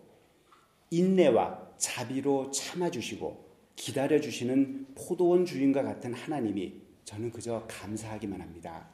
인내와 0.90 1.72
자비로 1.78 2.50
참아주시고 2.50 3.46
기다려주시는 3.76 4.94
포도원 4.94 5.44
주인과 5.44 5.82
같은 5.82 6.14
하나님이 6.14 6.74
저는 7.04 7.30
그저 7.30 7.66
감사하기만 7.68 8.40
합니다. 8.40 8.88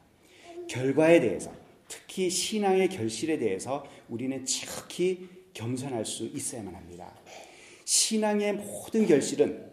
결과에 0.69 1.21
대해서 1.21 1.53
특히 1.89 2.31
신앙의 2.31 2.89
결실에 2.89 3.39
대해서 3.39 3.85
우리는 4.09 4.45
지극히 4.45 5.29
겸손할 5.53 6.05
수 6.05 6.25
있어야만 6.25 6.75
합니다. 6.75 7.13
신앙의 7.85 8.55
모든 8.55 9.07
결실은 9.07 9.71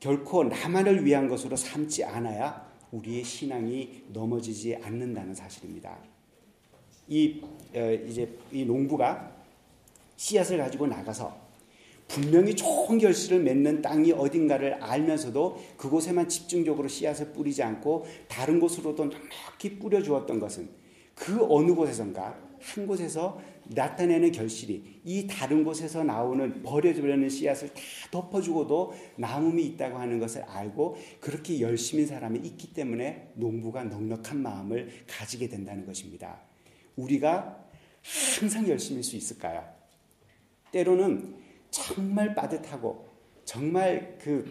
결코 0.00 0.44
나만을 0.44 1.04
위한 1.04 1.28
것으로 1.28 1.56
삼지 1.56 2.04
않아야 2.04 2.63
우리의 2.94 3.24
신앙이 3.24 4.04
넘어지지 4.12 4.76
않는다는 4.76 5.34
사실입니다. 5.34 5.98
이 7.08 7.42
어, 7.74 7.92
이제 8.08 8.28
이 8.52 8.64
농부가 8.64 9.32
씨앗을 10.16 10.58
가지고 10.58 10.86
나가서 10.86 11.44
분명히 12.06 12.54
좋은 12.54 12.98
결실을 12.98 13.42
맺는 13.42 13.82
땅이 13.82 14.12
어딘가를 14.12 14.74
알면서도 14.74 15.60
그곳에만 15.76 16.28
집중적으로 16.28 16.86
씨앗을 16.86 17.32
뿌리지 17.32 17.62
않고 17.62 18.06
다른 18.28 18.60
곳으로도 18.60 19.06
넉넉히 19.06 19.78
뿌려 19.78 20.02
주었던 20.02 20.38
것은 20.38 20.68
그 21.14 21.44
어느 21.48 21.74
곳에선가 21.74 22.38
한 22.60 22.86
곳에서 22.86 23.40
나타내는 23.66 24.32
결실이 24.32 25.00
이 25.04 25.26
다른 25.26 25.64
곳에서 25.64 26.04
나오는 26.04 26.62
버려지려는 26.62 27.28
씨앗을 27.28 27.68
다 27.68 27.80
덮어주고도 28.10 28.94
남음이 29.16 29.64
있다고 29.66 29.98
하는 29.98 30.18
것을 30.18 30.42
알고 30.42 30.96
그렇게 31.20 31.60
열심인 31.60 32.06
사람이 32.06 32.40
있기 32.40 32.72
때문에 32.74 33.32
농부가 33.34 33.84
넉넉한 33.84 34.40
마음을 34.40 34.90
가지게 35.06 35.48
된다는 35.48 35.86
것입니다. 35.86 36.40
우리가 36.96 37.64
항상 38.38 38.68
열심일 38.68 39.02
수 39.02 39.16
있을까요? 39.16 39.64
때로는 40.72 41.36
정말 41.70 42.34
빠듯하고 42.34 43.08
정말 43.44 44.18
그 44.20 44.44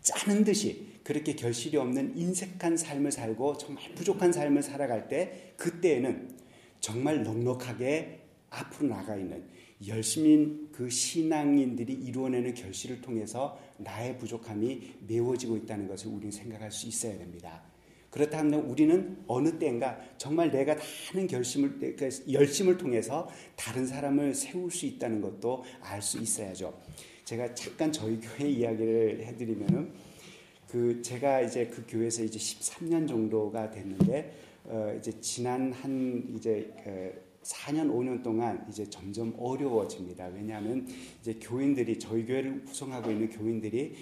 짜는 0.00 0.44
듯이 0.44 0.94
그렇게 1.04 1.34
결실이 1.34 1.76
없는 1.76 2.16
인색한 2.16 2.76
삶을 2.76 3.12
살고 3.12 3.58
정말 3.58 3.94
부족한 3.94 4.32
삶을 4.32 4.62
살아갈 4.62 5.08
때 5.08 5.52
그때에는 5.56 6.30
정말 6.80 7.22
넉넉하게 7.22 8.23
앞으로 8.54 8.88
나가 8.88 9.16
있는 9.16 9.44
열심인 9.86 10.68
그 10.72 10.88
신앙인들이 10.88 11.92
이루어내는 11.92 12.54
결실을 12.54 13.00
통해서 13.00 13.58
나의 13.78 14.16
부족함이 14.18 14.94
메워지고 15.06 15.56
있다는 15.58 15.88
것을 15.88 16.08
우리는 16.10 16.30
생각할 16.30 16.70
수 16.70 16.86
있어야 16.86 17.18
됩니다. 17.18 17.62
그렇다면 18.10 18.60
우리는 18.60 19.18
어느 19.26 19.58
때인가 19.58 19.98
정말 20.16 20.50
내가 20.50 20.76
하는 21.10 21.26
결심을 21.26 21.96
그 21.96 22.08
열심을 22.30 22.78
통해서 22.78 23.28
다른 23.56 23.86
사람을 23.86 24.34
세울 24.34 24.70
수 24.70 24.86
있다는 24.86 25.20
것도 25.20 25.64
알 25.80 26.00
수 26.00 26.18
있어야죠. 26.18 26.80
제가 27.24 27.54
잠깐 27.54 27.90
저희 27.90 28.20
교회 28.20 28.48
이야기를 28.48 29.24
해드리면은 29.26 29.90
그 30.68 31.02
제가 31.02 31.40
이제 31.40 31.66
그 31.66 31.84
교회에서 31.88 32.22
이제 32.22 32.38
13년 32.38 33.08
정도가 33.08 33.70
됐는데 33.70 34.32
어 34.64 34.94
이제 34.98 35.12
지난 35.20 35.72
한 35.72 36.34
이제 36.36 36.72
그 36.84 37.23
4년, 37.44 37.92
5년 37.92 38.22
동안 38.22 38.64
이제 38.70 38.88
점점 38.88 39.34
어려워집니다. 39.38 40.28
왜냐하면 40.28 40.88
이제 41.20 41.34
교인들이 41.40 41.98
저희 41.98 42.24
교회를 42.24 42.64
구성하고 42.64 43.10
있는 43.10 43.28
교인들이 43.28 43.94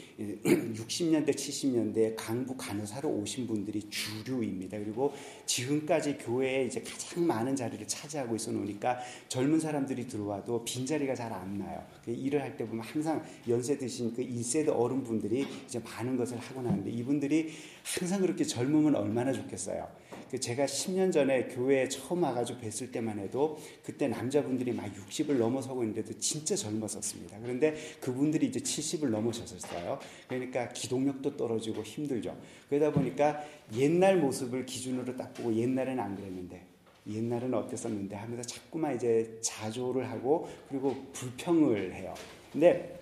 60년대, 0.74 1.30
70년대 1.30 2.14
강부 2.16 2.56
간호사로 2.56 3.08
오신 3.08 3.48
분들이 3.48 3.80
주류입니다. 3.90 4.78
그리고 4.78 5.12
지금까지 5.44 6.18
교회에 6.18 6.66
이제 6.66 6.80
가장 6.82 7.26
많은 7.26 7.56
자리를 7.56 7.86
차지하고 7.88 8.36
있어 8.36 8.52
놓으니까 8.52 8.98
젊은 9.28 9.58
사람들이 9.58 10.06
들어와도 10.06 10.64
빈 10.64 10.86
자리가 10.86 11.14
잘 11.14 11.32
안 11.32 11.58
나요. 11.58 11.82
그 12.04 12.10
일을 12.10 12.42
할 12.42 12.56
때 12.56 12.66
보면 12.66 12.84
항상 12.84 13.22
연세 13.48 13.78
드신 13.78 14.12
그 14.12 14.22
1세대 14.22 14.68
어른분들이 14.68 15.46
이제 15.64 15.78
많은 15.78 16.16
것을 16.18 16.38
하고 16.38 16.60
나는데 16.60 16.90
이분들이 16.90 17.48
항상 17.82 18.20
그렇게 18.20 18.44
젊으면 18.44 18.94
얼마나 18.94 19.32
좋겠어요. 19.32 19.88
그 20.32 20.40
제가 20.40 20.64
10년 20.64 21.12
전에 21.12 21.44
교회에 21.48 21.90
처음 21.90 22.22
와가지고 22.22 22.58
뵀을 22.60 22.90
때만 22.90 23.18
해도 23.18 23.58
그때 23.84 24.08
남자분들이 24.08 24.72
막 24.72 24.86
60을 24.86 25.34
넘어서고 25.34 25.82
있는데도 25.82 26.18
진짜 26.18 26.56
젊었었습니다. 26.56 27.38
그런데 27.42 27.76
그분들이 28.00 28.46
이제 28.46 28.58
70을 28.58 29.10
넘으셨었어요. 29.10 29.98
그러니까 30.28 30.70
기동력도 30.70 31.36
떨어지고 31.36 31.82
힘들죠. 31.82 32.34
그러다 32.70 32.92
보니까 32.92 33.44
옛날 33.74 34.16
모습을 34.16 34.64
기준으로 34.64 35.18
딱 35.18 35.34
보고 35.34 35.54
옛날에는 35.54 36.02
안 36.02 36.16
그랬는데 36.16 36.64
옛날은 37.06 37.52
어땠었는데 37.52 38.16
하면서 38.16 38.42
자꾸만 38.42 38.96
이제 38.96 39.38
자조를 39.42 40.10
하고 40.10 40.48
그리고 40.70 40.96
불평을 41.12 41.92
해요. 41.92 42.14
근데 42.50 42.98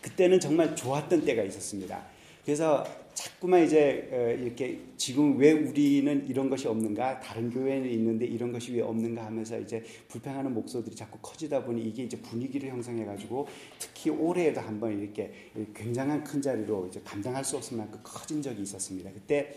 그때는 0.00 0.40
정말 0.40 0.74
좋았던 0.74 1.24
때가 1.24 1.44
있었습니다. 1.44 2.11
그래서 2.44 2.84
자꾸만 3.14 3.62
이제 3.62 4.08
어, 4.10 4.42
이렇게 4.42 4.80
지금 4.96 5.36
왜 5.38 5.52
우리는 5.52 6.26
이런 6.26 6.48
것이 6.48 6.66
없는가 6.66 7.20
다른 7.20 7.50
교회는 7.50 7.88
있는데 7.90 8.24
이런 8.24 8.52
것이 8.52 8.74
왜 8.74 8.80
없는가 8.80 9.24
하면서 9.26 9.58
이제 9.58 9.84
불평하는 10.08 10.52
목소들이 10.54 10.96
자꾸 10.96 11.18
커지다 11.20 11.64
보니 11.64 11.82
이게 11.82 12.04
이제 12.04 12.16
분위기를 12.18 12.70
형성해 12.70 13.04
가지고 13.04 13.46
특히 13.78 14.10
올해에도 14.10 14.60
한번 14.60 14.98
이렇게 14.98 15.32
굉장한 15.74 16.24
큰 16.24 16.40
자리로 16.40 16.86
이제 16.86 17.00
감당할 17.04 17.44
수 17.44 17.56
없을 17.56 17.76
만큼 17.76 18.00
커진 18.02 18.40
적이 18.40 18.62
있었습니다. 18.62 19.10
그때 19.12 19.54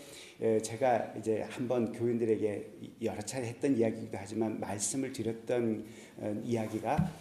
제가 0.62 1.14
이제 1.18 1.46
한번 1.48 1.92
교인들에게 1.92 2.70
여러 3.02 3.20
차례 3.22 3.48
했던 3.48 3.76
이야기이기도 3.76 4.18
하지만 4.20 4.60
말씀을 4.60 5.12
드렸던 5.12 5.84
어, 6.18 6.42
이야기가 6.44 7.12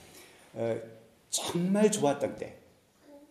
어, 0.53 0.79
정말 1.29 1.91
좋았던 1.91 2.35
때 2.35 2.57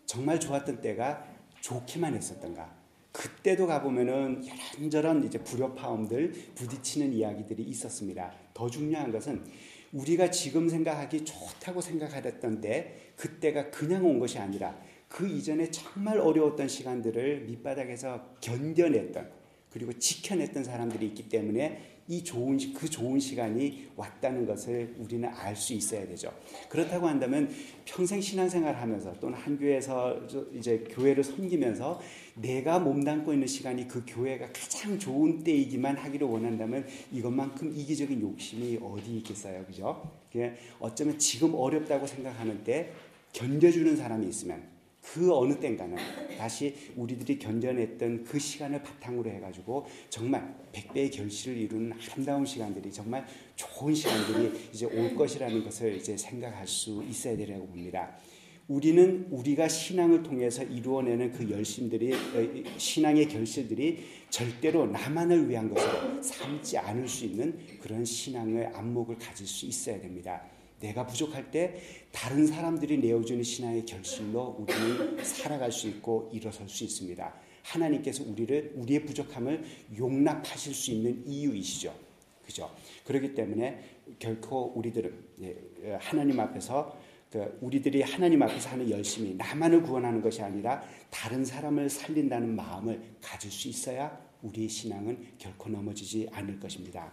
정말 0.07 0.40
좋았던 0.40 0.81
때가 0.81 1.34
좋기만 1.64 2.14
했었던가 2.14 2.70
그때도 3.12 3.66
가보면은 3.66 4.44
이런저런 4.77 5.24
이제 5.24 5.38
불협화음들 5.38 6.33
부딪히는 6.55 7.12
이야기들이 7.12 7.62
있었습니다. 7.62 8.33
더 8.53 8.68
중요한 8.68 9.11
것은 9.11 9.42
우리가 9.92 10.31
지금 10.31 10.68
생각하기 10.68 11.24
좋다고 11.24 11.81
생각하던데 11.81 13.12
그때가 13.16 13.70
그냥 13.70 14.05
온 14.05 14.18
것이 14.18 14.38
아니라 14.38 14.77
그 15.09 15.27
이전에 15.27 15.70
정말 15.70 16.18
어려웠던 16.18 16.68
시간들을 16.68 17.42
밑바닥에서 17.42 18.37
견뎌냈던 18.40 19.31
그리고 19.70 19.92
지켜냈던 19.98 20.64
사람들이 20.64 21.07
있기 21.07 21.29
때문에 21.29 21.93
이 22.07 22.23
좋은 22.23 22.59
그 22.75 22.88
좋은 22.88 23.19
시간이 23.19 23.88
왔다는 23.97 24.47
것을 24.47 24.95
우리는 24.99 25.29
알 25.29 25.57
수 25.57 25.73
있어야 25.73 26.07
되죠. 26.07 26.33
그렇다고 26.69 27.07
한다면 27.07 27.49
평생 27.85 28.21
신앙생활 28.21 28.75
하면서 28.75 29.14
또는 29.21 29.38
한 29.38 29.59
교회에서 29.59 30.21
이제 30.55 30.85
교회를 30.90 31.25
섬기면서 31.25 32.01
내가 32.35 32.79
몸담고 32.79 33.33
있는 33.33 33.47
시간이 33.47 33.88
그 33.88 34.03
교회가 34.07 34.49
가장 34.53 34.99
좋은 34.99 35.45
때이기만 35.45 35.97
하기를 35.97 36.27
원한다면 36.27 36.87
이것만큼 37.12 37.73
이기적인 37.75 38.21
욕심이 38.21 38.79
어디 38.83 39.17
있겠어요. 39.19 39.64
그죠? 39.64 40.11
어쩌면 40.81 41.19
지금 41.19 41.55
어렵다고 41.55 42.07
생각하는 42.07 42.64
때 42.64 42.90
견뎌주는 43.33 43.97
사람이 43.97 44.29
있으면 44.29 44.73
그 45.05 45.33
어느 45.37 45.59
땐가는 45.61 45.97
다시 46.38 46.75
우리들이 46.97 47.38
견뎌냈던 47.38 48.25
그 48.25 48.38
시간을 48.38 48.83
바탕으로 48.83 49.31
해가지고 49.31 49.87
정말 50.09 50.57
백배의 50.73 51.11
결실을 51.11 51.59
이루는 51.59 51.93
아름다운 51.93 52.45
시간들이 52.47 52.90
정말 52.90 53.27
좋은 53.55 53.95
시간들이 53.95 54.71
이제 54.73 54.87
올 54.87 55.14
것이라는 55.14 55.62
것을 55.62 55.97
이제 55.97 56.17
생각할 56.17 56.67
수 56.67 57.05
있어야 57.09 57.37
되라고 57.37 57.67
봅니다. 57.67 58.17
우리는 58.67 59.29
우리가 59.31 59.69
신앙을 59.69 60.23
통해서 60.23 60.62
이루어내는 60.62 61.33
그 61.33 61.51
열심들이 61.51 62.14
어, 62.14 62.79
신앙의 62.79 63.29
결실들이 63.29 64.03
절대로 64.31 64.87
나만을 64.87 65.51
위한 65.51 65.69
것으로 65.69 66.23
삼지 66.23 66.79
않을 66.79 67.07
수 67.07 67.27
있는 67.27 67.59
그런 67.83 68.07
신앙의 68.07 68.69
안목을 68.69 69.19
가질 69.19 69.47
수 69.47 69.67
있어야 69.67 70.01
됩니다. 70.01 70.43
내가 70.85 71.07
부족할 71.07 71.51
때 71.51 71.81
다른 72.12 72.47
사람들이 72.47 72.99
내어주는 72.99 73.42
신앙의 73.42 73.87
결실로 73.87 74.57
우리는 74.59 75.16
살아갈 75.25 75.73
수 75.73 75.88
있고 75.88 76.31
일어설 76.33 76.68
수 76.68 76.85
있습니다. 76.85 77.35
하나님께서 77.62 78.23
우리를 78.25 78.73
우리의 78.77 79.07
부족함을 79.07 79.64
용납하실 79.97 80.75
수 80.75 80.90
있는 80.90 81.27
이유이시죠. 81.27 81.94
그죠? 82.44 82.70
그렇기 83.07 83.35
때문에 83.35 83.83
결코 84.18 84.73
우리들은 84.77 85.14
예, 85.42 85.99
하나님 85.99 86.38
앞에서 86.38 86.94
그 87.31 87.59
우리들이 87.62 88.03
하나님 88.03 88.42
앞에서 88.42 88.68
하는 88.68 88.90
열심이 88.90 89.35
나만을 89.35 89.83
구원하는 89.83 90.20
것이 90.20 90.42
아니라 90.42 90.85
다른 91.11 91.44
사람을 91.44 91.88
살린다는 91.88 92.55
마음을 92.55 93.01
가질 93.23 93.51
수 93.51 93.68
있어야 93.68 94.20
우리의 94.42 94.68
신앙은 94.68 95.18
결코 95.38 95.70
넘어지지 95.70 96.29
않을 96.31 96.61
것입니다. 96.61 97.11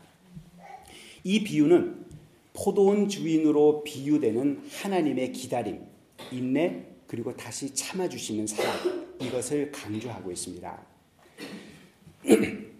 이 1.24 1.44
비유는 1.44 2.11
포도원 2.54 3.08
주인으로 3.08 3.84
비유되는 3.84 4.64
하나님의 4.70 5.32
기다림, 5.32 5.80
인내, 6.32 6.86
그리고 7.08 7.36
다시 7.36 7.74
참아주시는 7.74 8.48
사랑, 8.48 9.08
이것을 9.20 9.72
강조하고 9.72 10.32
있습니다. 10.32 10.86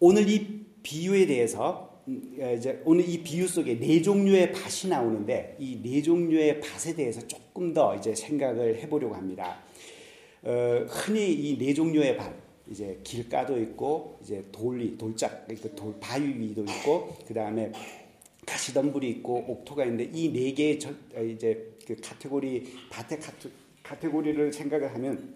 오늘 0.00 0.28
이 0.28 0.60
비유에 0.82 1.26
대해서 1.26 2.00
음, 2.08 2.36
오늘 2.84 3.08
이 3.08 3.22
비유 3.22 3.46
속에 3.46 3.78
네 3.78 4.02
종류의 4.02 4.52
밭이 4.52 4.90
나오는데 4.90 5.56
이 5.60 5.80
네 5.82 6.02
종류의 6.02 6.60
밭에 6.60 6.94
대해서 6.96 7.24
조금 7.28 7.72
더 7.72 7.94
이제 7.94 8.12
생각을 8.14 8.78
해보려고 8.82 9.14
합니다. 9.14 9.60
어, 10.42 10.84
흔히 10.88 11.32
이 11.32 11.56
네 11.58 11.72
종류의 11.72 12.16
밭, 12.16 12.32
이제 12.68 12.98
길가도 13.04 13.60
있고 13.60 14.18
이제 14.22 14.44
돌이 14.50 14.98
돌짝 14.98 15.46
그돌 15.46 15.94
바위 16.00 16.24
위도 16.26 16.62
있고 16.64 17.16
그 17.26 17.32
다음에 17.34 17.70
가시덤불이 18.46 19.08
있고 19.10 19.44
옥토가 19.48 19.84
있는데 19.84 20.10
이 20.12 20.32
네 20.32 20.52
개의 20.52 20.78
저, 20.78 20.90
어, 21.14 21.22
이제 21.22 21.76
그 21.86 21.96
카테고리 21.96 22.64
밭의 22.90 23.20
카테, 23.20 23.50
카테고리를 23.82 24.52
생각을 24.52 24.94
하면 24.94 25.34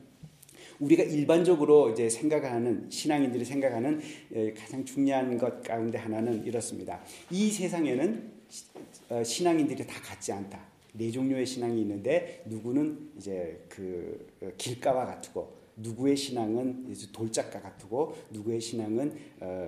우리가 0.81 1.03
일반적으로 1.05 1.91
이제 1.91 2.09
생각하는 2.09 2.91
신앙인들이 2.91 3.45
생각하는 3.45 4.01
예, 4.35 4.53
가장 4.53 4.85
중요한 4.85 5.39
것 5.39 5.63
가운데 5.63 5.99
하나는 5.99 6.45
이렇습니다. 6.45 7.01
이 7.31 7.51
세상에는 7.51 8.33
어, 9.11 9.23
신앙인들이 9.25 9.87
다 9.87 10.01
같지 10.03 10.33
않다. 10.33 10.67
네 10.93 11.11
종류의 11.11 11.47
신앙이 11.47 11.81
있는데 11.83 12.43
누구는 12.47 13.13
이제 13.19 13.65
그 13.69 14.35
어, 14.43 14.51
길가와 14.59 15.07
같고 15.07 15.57
누구의 15.77 16.17
신앙은 16.17 16.87
이제 16.91 17.07
돌짝과 17.13 17.61
같고 17.61 18.17
누구의 18.31 18.61
신앙은 18.63 19.13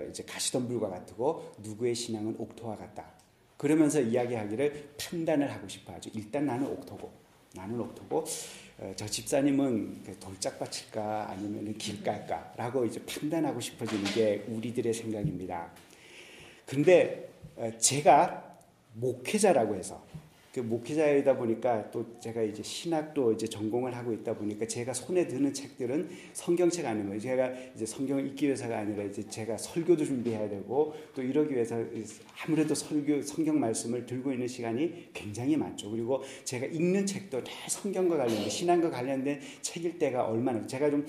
이제 0.09 0.23
가시덤불과 0.25 0.89
같고 0.89 1.53
누구의 1.63 1.95
신앙은 1.95 2.37
옥토와 2.39 2.77
같다. 2.77 3.18
그러면서 3.59 4.01
이야기하기를 4.01 4.95
판단을 4.97 5.53
하고 5.53 5.69
싶어 5.69 5.93
하죠. 5.95 6.11
일단 6.15 6.47
나는 6.47 6.67
옥토고, 6.69 7.13
나는 7.55 7.79
옥토고, 7.81 8.25
어, 8.79 8.93
저 8.95 9.07
집사님은 9.07 10.05
그 10.05 10.19
돌짝밭일까 10.21 11.31
아니면 11.31 11.77
길가일까라고 11.77 12.87
이제 12.87 13.05
판단하고 13.05 13.61
싶어지는 13.61 14.05
게 14.15 14.45
우리들의 14.49 14.95
생각입니다. 14.95 15.73
근데 16.65 17.29
어, 17.57 17.71
제가 17.79 18.59
목회자라고 18.95 19.75
해서 19.75 20.07
그 20.59 20.63
목회자이다 20.63 21.37
보니까 21.37 21.89
또 21.93 22.19
제가 22.19 22.43
이제 22.43 22.63
신학도 22.63 23.33
이제 23.33 23.47
전공을 23.47 23.95
하고 23.95 24.13
있다 24.13 24.35
보니까 24.35 24.67
제가 24.67 24.93
손에 24.93 25.29
드는 25.29 25.55
책들은 25.55 26.09
성경책 26.33 26.85
아니면 26.85 27.21
제가 27.21 27.53
이제 27.77 27.87
성경을 27.87 28.27
읽기 28.27 28.47
위해서가 28.47 28.79
아니라 28.79 29.05
이제 29.05 29.23
제가 29.29 29.57
설교도 29.57 30.05
준비해야 30.05 30.49
되고 30.49 30.95
또 31.15 31.23
이러기 31.23 31.55
위해서 31.55 31.77
아무래도 32.45 32.75
설교 32.75 33.23
성경 33.23 33.61
말씀을 33.61 34.05
들고 34.05 34.33
있는 34.33 34.49
시간이 34.49 35.11
굉장히 35.15 35.57
많죠. 35.57 35.91
그리고 35.91 36.23
제가 36.45 36.67
읽는 36.67 37.07
책도 37.07 37.45
다 37.45 37.53
성경과 37.69 38.17
관련된 38.17 38.51
신앙과 38.51 38.91
관련된 38.91 39.41
책일 39.63 39.99
때가 39.99 40.27
얼마나 40.27 40.67
제가 40.67 40.91
좀 40.91 41.07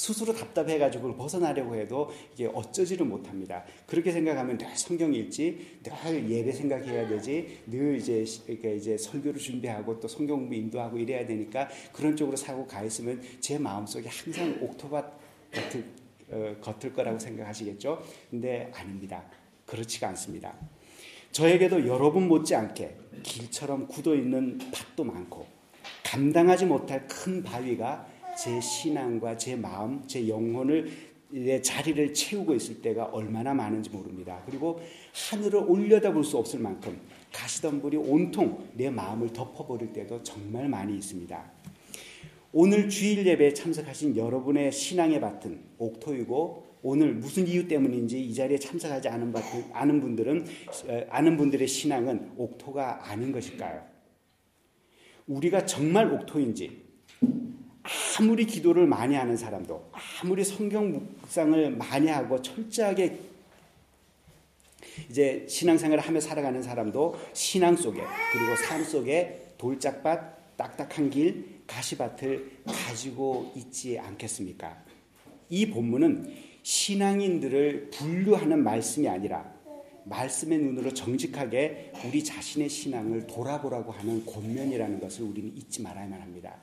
스스로 0.00 0.32
답답해가지고 0.32 1.14
벗어나려고 1.14 1.74
해도 1.74 2.10
이게 2.32 2.46
어쩌지를 2.46 3.04
못합니다. 3.04 3.64
그렇게 3.86 4.10
생각하면 4.10 4.56
늘 4.56 4.66
성경 4.74 5.12
읽지, 5.12 5.80
늘 5.82 6.30
예배 6.30 6.52
생각해야 6.52 7.06
되지, 7.06 7.58
늘 7.66 7.96
이제 7.96 8.24
이렇게 8.48 8.76
이제 8.76 8.96
설교를 8.96 9.38
준비하고 9.38 10.00
또 10.00 10.08
성경 10.08 10.38
공부 10.38 10.54
인도하고 10.54 10.96
이래야 10.96 11.26
되니까 11.26 11.68
그런 11.92 12.16
쪽으로 12.16 12.34
사고 12.34 12.66
가 12.66 12.82
있으면 12.82 13.20
제 13.40 13.58
마음속에 13.58 14.08
항상 14.08 14.58
옥토밭 14.62 15.20
같을, 15.50 15.84
어, 16.30 16.56
겉을 16.62 16.94
거라고 16.94 17.18
생각하시겠죠? 17.18 18.02
근데 18.30 18.72
아닙니다. 18.74 19.22
그렇지가 19.66 20.08
않습니다. 20.08 20.56
저에게도 21.30 21.86
여러분 21.86 22.26
못지않게 22.26 22.96
길처럼 23.22 23.86
굳어 23.86 24.14
있는 24.14 24.56
밭도 24.72 25.04
많고 25.04 25.46
감당하지 26.04 26.64
못할 26.64 27.06
큰 27.06 27.42
바위가 27.42 28.09
제 28.42 28.58
신앙과 28.58 29.36
제 29.36 29.54
마음, 29.54 30.02
제 30.06 30.26
영혼을 30.26 30.90
내 31.28 31.60
자리를 31.60 32.14
채우고 32.14 32.54
있을 32.54 32.80
때가 32.80 33.04
얼마나 33.04 33.52
많은지 33.52 33.90
모릅니다. 33.90 34.42
그리고 34.46 34.80
하늘을 35.30 35.60
올려다볼 35.68 36.24
수 36.24 36.38
없을 36.38 36.58
만큼 36.58 36.98
가시덤불이 37.34 37.98
온통 37.98 38.70
내 38.74 38.88
마음을 38.88 39.32
덮어버릴 39.32 39.92
때도 39.92 40.22
정말 40.22 40.68
많이 40.68 40.96
있습니다. 40.96 41.50
오늘 42.52 42.88
주일 42.88 43.26
예배에 43.26 43.52
참석하신 43.52 44.16
여러분의 44.16 44.72
신앙의 44.72 45.20
밭은 45.20 45.60
옥토이고 45.76 46.66
오늘 46.82 47.12
무슨 47.12 47.46
이유 47.46 47.68
때문인지 47.68 48.24
이 48.24 48.34
자리에 48.34 48.58
참석하지 48.58 49.08
않은, 49.08 49.32
밭은, 49.32 49.64
아는 49.72 50.00
분들은 50.00 50.46
아는 51.10 51.36
분들의 51.36 51.68
신앙은 51.68 52.32
옥토가 52.38 53.10
아닌 53.10 53.32
것일까요? 53.32 53.84
우리가 55.26 55.66
정말 55.66 56.10
옥토인지 56.10 56.88
아무리 57.82 58.44
기도를 58.44 58.86
많이 58.86 59.14
하는 59.14 59.36
사람도 59.36 59.90
아무리 60.22 60.44
성경 60.44 60.92
묵상을 60.92 61.70
많이 61.76 62.08
하고 62.08 62.40
철저하게 62.42 63.18
이제 65.08 65.46
신앙생활을 65.48 66.02
하며 66.02 66.20
살아가는 66.20 66.62
사람도 66.62 67.16
신앙 67.32 67.76
속에 67.76 68.02
그리고 68.32 68.56
삶 68.56 68.84
속에 68.84 69.54
돌짝밭, 69.58 70.56
딱딱한 70.56 71.10
길, 71.10 71.60
가시밭을 71.66 72.62
가지고 72.66 73.52
있지 73.56 73.98
않겠습니까? 73.98 74.76
이 75.48 75.70
본문은 75.70 76.32
신앙인들을 76.62 77.90
분류하는 77.90 78.62
말씀이 78.62 79.08
아니라 79.08 79.52
말씀의 80.04 80.58
눈으로 80.58 80.92
정직하게 80.92 81.92
우리 82.06 82.24
자신의 82.24 82.68
신앙을 82.68 83.26
돌아보라고 83.26 83.92
하는 83.92 84.24
권면이라는 84.26 85.00
것을 85.00 85.24
우리는 85.24 85.56
잊지 85.56 85.82
말아야만 85.82 86.20
합니다. 86.20 86.56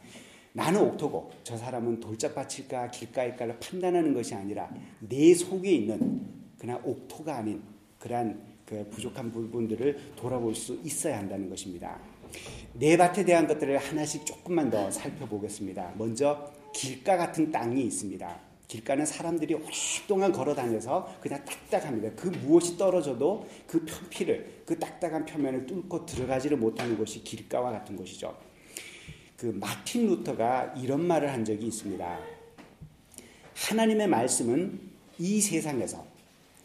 나는 0.54 0.82
옥토고 0.82 1.32
저 1.44 1.58
사람은 1.58 2.00
돌짝밭일까 2.00 2.92
길가일까를 2.92 3.60
판단하는 3.60 4.14
것이 4.14 4.34
아니라 4.34 4.70
내 5.00 5.34
속에 5.34 5.72
있는 5.72 6.26
그냥 6.58 6.82
옥토가 6.84 7.38
아닌 7.38 7.62
그러한 8.00 8.40
그 8.66 8.86
부족한 8.90 9.32
부분들을 9.32 10.14
돌아볼 10.16 10.54
수 10.54 10.80
있어야 10.84 11.20
한다는 11.20 11.50
것입니다. 11.50 12.00
내 12.74 12.98
밭에 12.98 13.24
대한 13.24 13.48
것들을 13.48 13.78
하나씩 13.78 14.26
조금만 14.26 14.70
더 14.70 14.92
살펴보겠습니다. 14.92 15.94
먼저 15.98 16.52
길가 16.74 17.16
같은 17.18 17.52
땅이 17.52 17.82
있습니다. 17.84 18.48
길가는 18.68 19.06
사람들이 19.06 19.54
오랫동안 19.54 20.34
걸어 20.34 20.54
다녀서 20.54 21.16
그냥 21.22 21.44
딱딱합니다. 21.46 22.16
그 22.16 22.28
무엇이 22.28 22.78
떨어져도 22.78 23.48
그 23.66 23.86
표피를, 23.86 24.64
그 24.66 24.78
딱딱한 24.78 25.26
표면을 25.26 25.66
뚫고 25.66 26.06
들어가지를 26.06 26.58
못하는 26.58 26.98
곳이 26.98 27.24
길가와 27.24 27.72
같은 27.72 27.96
곳이죠. 27.96 28.36
그 29.38 29.46
마틴 29.46 30.08
루터가 30.08 30.74
이런 30.78 31.06
말을 31.06 31.32
한 31.32 31.46
적이 31.46 31.68
있습니다. 31.68 32.20
하나님의 33.54 34.08
말씀은 34.08 34.80
이 35.20 35.40
세상에서, 35.40 36.06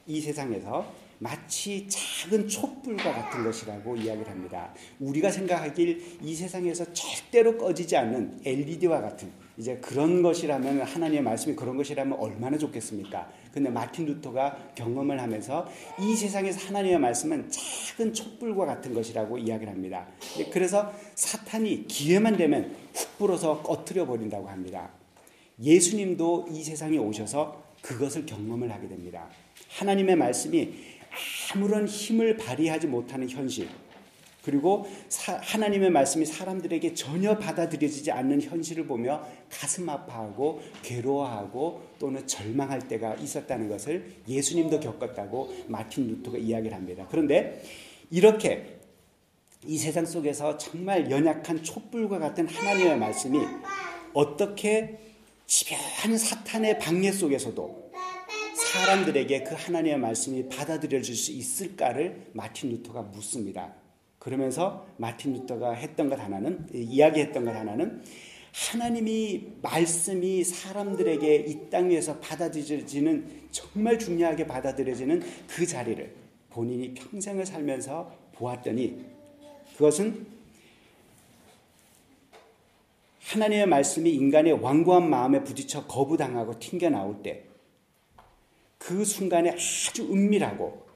이 0.07 0.21
세상에서 0.21 1.03
마치 1.19 1.87
작은 1.89 2.49
촛불과 2.49 3.13
같은 3.13 3.45
것이라고 3.45 3.95
이야기를 3.97 4.29
합니다. 4.29 4.75
우리가 4.99 5.31
생각하길 5.31 6.19
이 6.21 6.35
세상에서 6.35 6.93
절대로 6.93 7.57
꺼지지 7.59 7.97
않는 7.97 8.41
LED와 8.45 9.01
같은 9.03 9.31
이제 9.57 9.77
그런 9.77 10.23
것이라면 10.23 10.83
하나님의 10.83 11.23
말씀이 11.23 11.55
그런 11.55 11.77
것이라면 11.77 12.19
얼마나 12.19 12.59
좋겠습니까? 12.59 13.31
근데 13.53 13.69
마틴 13.71 14.07
루터가 14.07 14.73
경험을 14.75 15.21
하면서 15.21 15.69
이 16.01 16.17
세상에서 16.17 16.69
하나님의 16.69 16.99
말씀은 16.99 17.51
작은 17.51 18.15
촛불과 18.15 18.65
같은 18.67 18.95
것이라고 18.95 19.39
이야기를 19.39 19.73
합니다. 19.73 20.07
그래서 20.53 20.93
사탄이 21.15 21.87
기회만 21.87 22.37
되면 22.37 22.75
훅 22.95 23.19
불어서 23.19 23.63
꺼트려 23.63 24.07
버린다고 24.07 24.49
합니다. 24.49 24.91
예수님도 25.61 26.49
이 26.51 26.63
세상에 26.65 26.97
오셔서 26.97 27.63
그것을 27.83 28.25
경험을 28.27 28.73
하게 28.73 28.89
됩니다. 28.89 29.29
하나님의 29.79 30.17
말씀이 30.17 30.73
아무런 31.55 31.87
힘을 31.87 32.37
발휘하지 32.37 32.87
못하는 32.87 33.29
현실, 33.29 33.69
그리고 34.43 34.87
사, 35.09 35.39
하나님의 35.41 35.91
말씀이 35.91 36.27
사람들에게 36.27 36.95
전혀 36.95 37.39
받아들여지지 37.39 38.11
않는 38.11 38.43
현실을 38.43 38.87
보며 38.87 39.25
가슴 39.49 39.89
아파하고 39.89 40.61
괴로워하고 40.83 41.83
또는 41.99 42.27
절망할 42.27 42.89
때가 42.89 43.15
있었다는 43.15 43.69
것을 43.69 44.05
예수님도 44.27 44.81
겪었다고 44.81 45.55
마틴 45.69 46.09
루터가 46.09 46.39
이야기를 46.39 46.77
합니다. 46.77 47.07
그런데 47.11 47.63
이렇게 48.11 48.79
이 49.65 49.79
세상 49.79 50.05
속에서 50.05 50.59
정말 50.59 51.09
연약한 51.09 51.63
촛불과 51.63 52.19
같은 52.19 52.49
하나님의 52.49 52.99
말씀이 52.99 53.39
어떻게 54.13 54.99
집요한 55.47 56.19
사탄의 56.19 56.81
방해 56.81 57.13
속에서도 57.13 57.93
사람들에게 58.57 59.45
그 59.45 59.55
하나님의 59.55 59.99
말씀이 59.99 60.49
받아들여질 60.49 61.15
수 61.15 61.31
있을까를 61.31 62.31
마틴 62.33 62.71
루터가 62.71 63.03
묻습니다. 63.03 63.82
그러면서 64.23 64.87
마틴 64.99 65.33
루터가 65.33 65.73
했던 65.73 66.09
것 66.09 66.21
하나는 66.21 66.69
이야기했던 66.73 67.45
것 67.45 67.57
하나는 67.57 68.05
하나님이 68.53 69.49
말씀이 69.63 70.45
사람들에게 70.45 71.35
이 71.49 71.71
땅 71.71 71.91
위에서 71.91 72.21
받아들여지는 72.21 73.49
정말 73.51 73.99
중요하게 73.99 74.47
받아들여지는 74.47 75.23
그 75.49 75.67
자리를 75.67 76.15
본인이 76.51 76.95
평생을 76.95 77.45
살면서 77.45 78.17
보았더니 78.35 79.05
그것은 79.77 80.25
하나님의 83.23 83.67
말씀이 83.67 84.09
인간의 84.09 84.53
완고한 84.53 85.11
마음에 85.11 85.43
부딪혀 85.43 85.87
거부당하고 85.87 86.61
튕겨 86.61 86.91
나올 86.91 87.23
때 87.25 87.45
그 88.79 89.05
순간에 89.05 89.51
아주 89.51 90.03
은밀하고 90.13 90.92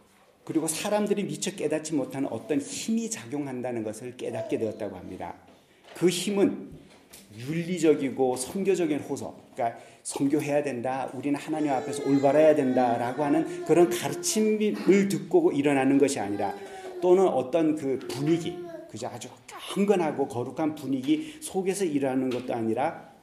그리고 0.46 0.68
사람들이 0.68 1.24
미처 1.24 1.50
깨닫지 1.50 1.92
못하는 1.94 2.28
어떤 2.30 2.60
힘이 2.60 3.10
작용한다는 3.10 3.82
것을 3.82 4.16
깨닫게 4.16 4.58
되었다고 4.58 4.96
합니다. 4.96 5.34
그 5.96 6.08
힘은 6.08 6.68
윤리적이고 7.36 8.36
성교적인 8.36 9.00
호소, 9.00 9.34
그러니까 9.52 9.80
성교해야 10.04 10.62
된다, 10.62 11.10
우리는 11.14 11.38
하나님 11.38 11.72
앞에서 11.72 12.08
올바라야 12.08 12.54
된다라고 12.54 13.24
하는 13.24 13.64
그런 13.64 13.90
가르침을 13.90 15.08
듣고 15.08 15.50
일어나는 15.50 15.98
것이 15.98 16.20
아니라 16.20 16.54
또는 17.02 17.26
어떤 17.26 17.74
그 17.74 17.98
분위기, 18.08 18.56
그저 18.88 19.08
아주 19.08 19.28
경건하고 19.74 20.28
거룩한 20.28 20.76
분위기 20.76 21.38
속에서 21.40 21.84
일어나는 21.84 22.30
것도 22.30 22.54
아니라 22.54 23.15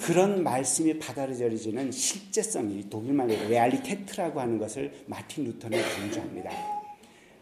그런 0.00 0.42
말씀이 0.42 0.98
받아들여지는 0.98 1.92
실제성이 1.92 2.88
독일말로 2.88 3.34
Realität라고 3.48 4.40
하는 4.40 4.58
것을 4.58 4.92
마틴 5.06 5.44
루터는 5.44 5.80
강조합니다. 5.82 6.50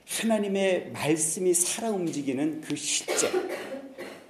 하나님의 0.06 0.90
말씀이 0.92 1.52
살아 1.52 1.90
움직이는 1.90 2.60
그 2.60 2.76
실제, 2.76 3.28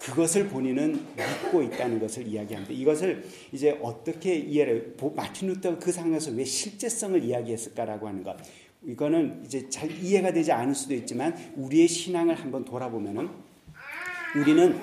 그것을 0.00 0.48
본인은 0.48 0.92
믿고 1.16 1.62
있다는 1.62 2.00
것을 2.00 2.26
이야기합니다. 2.26 2.72
이것을 2.72 3.24
이제 3.52 3.78
어떻게 3.82 4.36
이해를, 4.36 4.96
마틴 5.14 5.48
루터가 5.48 5.78
그 5.78 5.92
상황에서 5.92 6.30
왜 6.30 6.44
실제성을 6.44 7.22
이야기했을까라고 7.22 8.08
하는 8.08 8.22
것. 8.22 8.36
이거는 8.84 9.42
이제 9.44 9.68
잘 9.68 9.90
이해가 9.90 10.32
되지 10.32 10.52
않을 10.52 10.74
수도 10.74 10.94
있지만 10.94 11.36
우리의 11.56 11.88
신앙을 11.88 12.34
한번 12.36 12.64
돌아보면은 12.64 13.28
우리는 14.36 14.78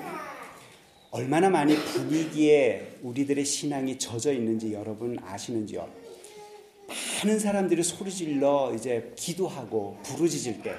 얼마나 1.16 1.48
많이 1.48 1.76
분위기에 1.76 2.98
우리들의 3.04 3.46
신앙이 3.46 4.00
젖어 4.00 4.34
있는지 4.34 4.74
여러분 4.74 5.16
아시는지요? 5.24 5.88
많은 6.88 7.38
사람들이 7.38 7.84
소리 7.84 8.12
질러 8.12 8.74
이제 8.76 9.14
기도하고 9.16 10.00
부르짖을 10.02 10.64
때 10.64 10.74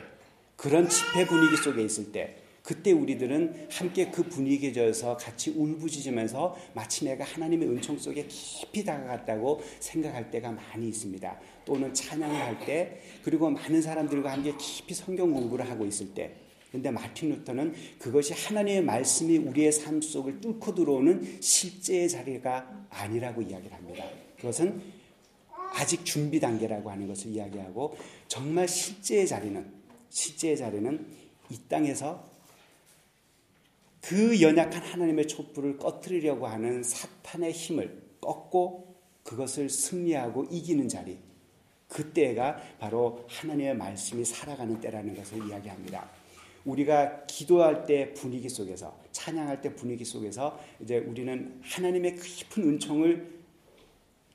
그런 0.56 0.88
집회 0.88 1.24
분위기 1.24 1.56
속에 1.56 1.84
있을 1.84 2.10
때 2.10 2.34
그때 2.64 2.90
우리들은 2.90 3.68
함께 3.70 4.10
그 4.10 4.24
분위기에 4.24 4.72
져서 4.72 5.18
같이 5.18 5.50
울부짖으면서 5.50 6.56
마치 6.72 7.04
내가 7.04 7.22
하나님의 7.22 7.68
은총 7.68 7.96
속에 7.96 8.26
깊이 8.26 8.84
다가갔다고 8.84 9.62
생각할 9.78 10.32
때가 10.32 10.50
많이 10.50 10.88
있습니다. 10.88 11.40
또는 11.64 11.94
찬양을 11.94 12.34
할 12.34 12.58
때, 12.64 13.02
그리고 13.22 13.50
많은 13.50 13.82
사람들과 13.82 14.32
함께 14.32 14.54
깊이 14.58 14.94
성경 14.94 15.30
공부를 15.30 15.70
하고 15.70 15.84
있을 15.84 16.14
때, 16.14 16.34
근데 16.74 16.90
마틴 16.90 17.30
루터는 17.30 17.72
그것이 18.00 18.32
하나님의 18.32 18.82
말씀이 18.82 19.38
우리의 19.38 19.70
삶 19.70 20.00
속을 20.00 20.40
뚫고 20.40 20.74
들어오는 20.74 21.40
실제의 21.40 22.08
자리가 22.08 22.88
아니라고 22.90 23.42
이야기를 23.42 23.72
합니다. 23.72 24.04
그것은 24.37 24.82
아직 25.72 26.04
준비 26.04 26.40
단계라고 26.40 26.90
하는 26.90 27.06
것을 27.06 27.30
이야기하고 27.30 27.96
정말 28.26 28.66
실제의 28.66 29.28
자리는 29.28 29.64
실제의 30.10 30.56
자리는 30.56 31.06
이 31.48 31.58
땅에서 31.68 32.28
그 34.00 34.40
연약한 34.42 34.82
하나님의 34.82 35.28
촛불을 35.28 35.78
꺼뜨리려고 35.78 36.48
하는 36.48 36.82
사탄의 36.82 37.52
힘을 37.52 38.02
꺾고 38.20 38.96
그것을 39.22 39.70
승리하고 39.70 40.48
이기는 40.50 40.88
자리. 40.88 41.18
그때가 41.87 42.56
바로 42.80 43.24
하나님의 43.28 43.76
말씀이 43.76 44.24
살아가는 44.24 44.80
때라는 44.80 45.14
것을 45.14 45.46
이야기합니다. 45.46 46.10
우리가 46.64 47.27
기도할 47.27 47.85
때 47.85 48.12
분위기 48.14 48.48
속에서 48.48 48.98
찬양할 49.12 49.61
때 49.61 49.74
분위기 49.74 50.05
속에서 50.05 50.59
이제 50.81 50.98
우리는 50.98 51.61
하나님의 51.62 52.16
깊은 52.16 52.62
은총을 52.62 53.40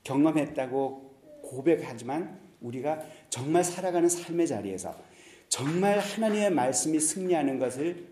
경험했다고 0.04 1.10
고백하지만 1.42 2.40
우리가 2.60 3.00
정말 3.28 3.64
살아가는 3.64 4.08
삶의 4.08 4.46
자리에서 4.46 4.96
정말 5.48 5.98
하나님의 5.98 6.50
말씀이 6.50 7.00
승리하는 7.00 7.58
것을 7.58 8.08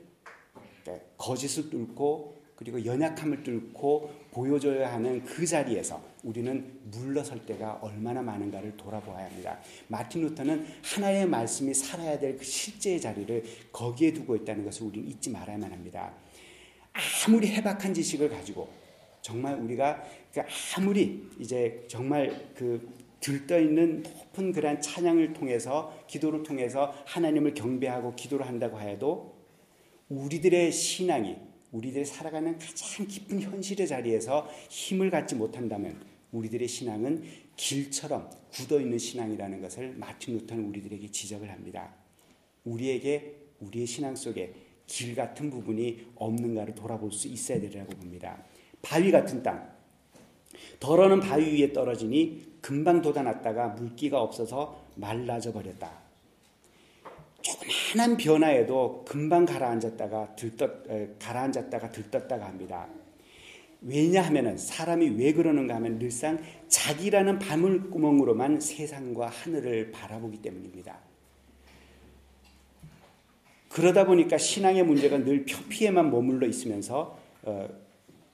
거짓을 1.16 1.70
뚫고 1.70 2.37
그리고 2.58 2.84
연약함을 2.84 3.44
뚫고 3.44 4.10
보여줘야 4.32 4.92
하는 4.92 5.24
그 5.24 5.46
자리에서 5.46 6.02
우리는 6.24 6.80
물러설 6.90 7.46
때가 7.46 7.78
얼마나 7.80 8.20
많은가를 8.20 8.76
돌아보아야 8.76 9.26
합니다. 9.26 9.60
마틴 9.86 10.22
루터는 10.22 10.66
하나의 10.82 11.26
말씀이 11.26 11.72
살아야 11.72 12.18
될 12.18 12.36
그 12.36 12.44
실제의 12.44 13.00
자리를 13.00 13.44
거기에 13.72 14.12
두고 14.12 14.34
있다는 14.36 14.64
것을 14.64 14.86
우리는 14.86 15.08
잊지 15.08 15.30
말아야만 15.30 15.70
합니다. 15.70 16.12
아무리 17.26 17.46
해박한 17.48 17.94
지식을 17.94 18.28
가지고 18.28 18.68
정말 19.22 19.54
우리가 19.54 20.02
그 20.32 20.42
아무리 20.76 21.28
이제 21.38 21.84
정말 21.88 22.52
그 22.54 22.92
들떠 23.20 23.60
있는 23.60 24.02
높은 24.02 24.52
그러 24.52 24.78
찬양을 24.80 25.32
통해서 25.32 25.96
기도를 26.08 26.42
통해서 26.42 26.92
하나님을 27.06 27.54
경배하고 27.54 28.14
기도를 28.14 28.46
한다고 28.46 28.80
해도 28.80 29.36
우리들의 30.08 30.72
신앙이 30.72 31.47
우리들이 31.72 32.04
살아가는 32.04 32.58
가장 32.58 33.06
깊은 33.06 33.40
현실의 33.40 33.86
자리에서 33.86 34.48
힘을 34.70 35.10
갖지 35.10 35.34
못한다면 35.34 36.00
우리들의 36.32 36.66
신앙은 36.68 37.24
길처럼 37.56 38.30
굳어 38.52 38.80
있는 38.80 38.98
신앙이라는 38.98 39.60
것을 39.60 39.94
마틴 39.96 40.38
루터는 40.38 40.64
우리들에게 40.66 41.10
지적을 41.10 41.50
합니다. 41.50 41.94
우리에게 42.64 43.36
우리의 43.60 43.86
신앙 43.86 44.14
속에 44.14 44.54
길 44.86 45.14
같은 45.14 45.50
부분이 45.50 46.12
없는가를 46.16 46.74
돌아볼 46.74 47.12
수 47.12 47.28
있어야 47.28 47.60
되리라고 47.60 47.92
봅니다. 47.92 48.42
바위 48.82 49.10
같은 49.10 49.42
땅. 49.42 49.70
덜어는 50.80 51.20
바위 51.20 51.60
위에 51.60 51.72
떨어지니 51.72 52.58
금방 52.60 53.02
돋아났다가 53.02 53.68
물기가 53.68 54.22
없어서 54.22 54.84
말라져 54.94 55.52
버렸다. 55.52 56.07
조그마한 57.42 58.16
변화에도 58.16 59.04
금방 59.06 59.44
가라앉았다가 59.44 60.36
들떴 60.36 60.68
가라앉았다가 61.18 61.92
들떴다가 61.92 62.46
합니다. 62.46 62.88
왜냐하면 63.80 64.58
사람이 64.58 65.10
왜 65.10 65.32
그러는가 65.32 65.76
하면 65.76 65.98
늘상 65.98 66.38
자기라는 66.68 67.38
바물구멍으로만 67.38 68.60
세상과 68.60 69.28
하늘을 69.28 69.92
바라보기 69.92 70.42
때문입니다. 70.42 70.98
그러다 73.68 74.06
보니까 74.06 74.38
신앙의 74.38 74.82
문제가 74.84 75.18
늘 75.18 75.44
표피에만 75.44 76.10
머물러 76.10 76.46
있으면서 76.48 77.18
어, 77.42 77.68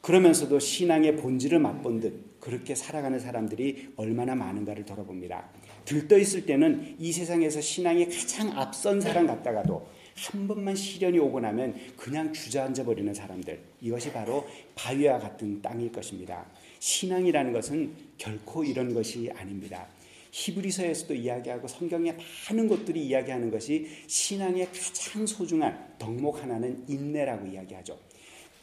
그러면서도 0.01 0.59
신앙의 0.59 1.17
본질을 1.17 1.59
맛본 1.59 2.01
듯 2.01 2.41
그렇게 2.41 2.75
살아가는 2.75 3.19
사람들이 3.19 3.95
얼마나 3.97 4.35
많은가를 4.35 4.85
돌아봅니다. 4.85 5.49
들떠 5.85 6.19
있을 6.19 6.47
때는 6.47 6.97
이 6.99 7.13
세상에서 7.13 7.61
신앙이 7.61 8.07
가장 8.07 8.59
앞선 8.59 9.01
사람 9.01 9.27
같다가도 9.27 9.87
한 10.17 10.47
번만 10.47 10.75
시련이 10.75 11.19
오고 11.19 11.41
나면 11.41 11.75
그냥 11.97 12.33
주저앉아 12.33 12.85
버리는 12.85 13.13
사람들. 13.13 13.61
이것이 13.81 14.13
바로 14.13 14.47
바위와 14.75 15.19
같은 15.19 15.61
땅일 15.61 15.91
것입니다. 15.91 16.47
신앙이라는 16.79 17.53
것은 17.53 17.93
결코 18.17 18.65
이런 18.65 18.95
것이 18.95 19.31
아닙니다. 19.35 19.87
히브리서에서도 20.31 21.15
이야기하고 21.15 21.69
성경의 21.69 22.17
많은 22.49 22.69
것들이 22.69 23.07
이야기하는 23.07 23.51
것이 23.51 23.89
신앙의 24.07 24.67
가장 24.67 25.27
소중한 25.27 25.95
덕목 25.99 26.43
하나는 26.43 26.85
인내라고 26.89 27.47
이야기하죠. 27.47 27.99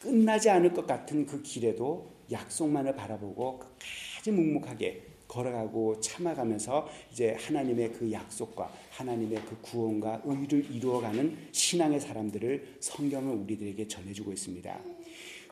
끝나지 0.00 0.50
않을 0.50 0.72
것 0.74 0.86
같은 0.86 1.24
그 1.24 1.42
길에도 1.42 2.10
약속만을 2.30 2.94
바라보고 2.94 3.60
끝까지 3.60 4.32
묵묵하게 4.32 5.11
걸어가고 5.32 5.98
참아가면서 6.00 6.86
이제 7.10 7.34
하나님의 7.38 7.92
그 7.92 8.12
약속과 8.12 8.70
하나님의 8.90 9.38
그 9.48 9.56
구원과 9.62 10.22
의를 10.24 10.70
이루어가는 10.70 11.36
신앙의 11.52 12.00
사람들을 12.00 12.76
성경은 12.80 13.42
우리들에게 13.44 13.88
전해주고 13.88 14.32
있습니다. 14.32 14.78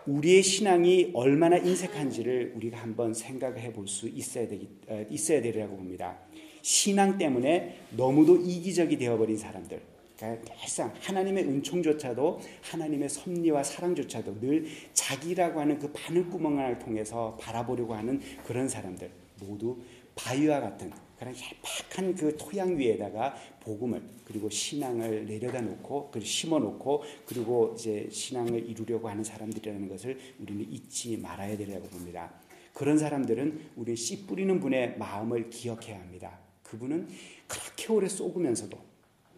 우리의 0.06 0.42
신앙이 0.42 1.10
얼마나 1.14 1.56
인색한지를 1.56 2.54
우리가 2.56 2.78
한번 2.78 3.14
생각해 3.14 3.72
볼 3.72 3.86
수 3.86 4.08
있어야 4.08 4.46
되기 4.46 4.68
어, 4.88 5.04
있어야 5.10 5.40
되리라고 5.40 5.76
봅니다. 5.76 6.18
신앙 6.62 7.16
때문에 7.16 7.80
너무도 7.96 8.36
이기적이 8.36 8.98
되어버린 8.98 9.36
사람들, 9.36 9.80
그러니까 10.16 10.54
늘상 10.54 10.92
하나님의 11.00 11.44
은총조차도 11.44 12.40
하나님의 12.62 13.08
섭리와 13.08 13.62
사랑조차도 13.62 14.40
늘 14.40 14.66
자기라고 14.92 15.60
하는 15.60 15.78
그 15.78 15.90
바늘구멍을 15.92 16.78
통해서 16.78 17.36
바라보려고 17.40 17.94
하는 17.94 18.20
그런 18.44 18.68
사람들 18.68 19.10
모두 19.40 19.78
바위와 20.14 20.60
같은 20.60 20.92
그런 21.18 21.34
얄팍한 21.34 22.14
그 22.14 22.36
토양 22.38 22.78
위에다가 22.78 23.34
복음을 23.60 24.02
그리고 24.24 24.48
신앙을 24.48 25.26
내려다 25.26 25.60
놓고 25.60 26.10
그리고 26.10 26.26
심어 26.26 26.58
놓고 26.58 27.02
그리고 27.26 27.74
이제 27.76 28.08
신앙을 28.10 28.68
이루려고 28.68 29.08
하는 29.08 29.22
사람들이라는 29.22 29.88
것을 29.88 30.18
우리는 30.40 30.70
잊지 30.70 31.18
말아야 31.18 31.56
되라고 31.56 31.88
봅니다. 31.88 32.32
그런 32.72 32.96
사람들은 32.96 33.70
우리 33.76 33.96
씨 33.96 34.26
뿌리는 34.26 34.58
분의 34.60 34.96
마음을 34.96 35.50
기억해야 35.50 36.00
합니다. 36.00 36.38
그분은 36.62 37.08
그렇게 37.46 37.92
오래 37.92 38.08
쏘으면서도 38.08 38.78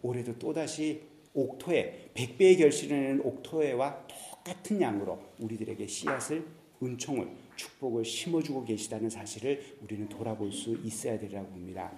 올해도 0.03 0.37
또다시 0.39 1.01
옥토에 1.33 2.11
백배의 2.13 2.57
결실을 2.57 3.01
내는 3.01 3.21
옥토에와 3.25 4.07
똑같은 4.07 4.79
양으로 4.79 5.19
우리들에게 5.39 5.87
씨앗을 5.87 6.45
은총을 6.81 7.27
축복을 7.55 8.05
심어주고 8.05 8.65
계시다는 8.65 9.09
사실을 9.09 9.77
우리는 9.81 10.07
돌아볼 10.09 10.51
수 10.51 10.77
있어야 10.83 11.17
되리라고 11.17 11.47
봅니다. 11.47 11.91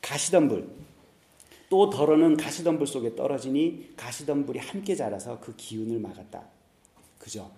가시덤불 0.00 0.68
또 1.68 1.88
덜어는 1.88 2.36
가시덤불 2.36 2.86
속에 2.86 3.16
떨어지니 3.16 3.94
가시덤불이 3.96 4.58
함께 4.58 4.94
자라서 4.94 5.40
그 5.40 5.56
기운을 5.56 5.98
막았다. 6.00 6.44
그죠? 7.18 7.50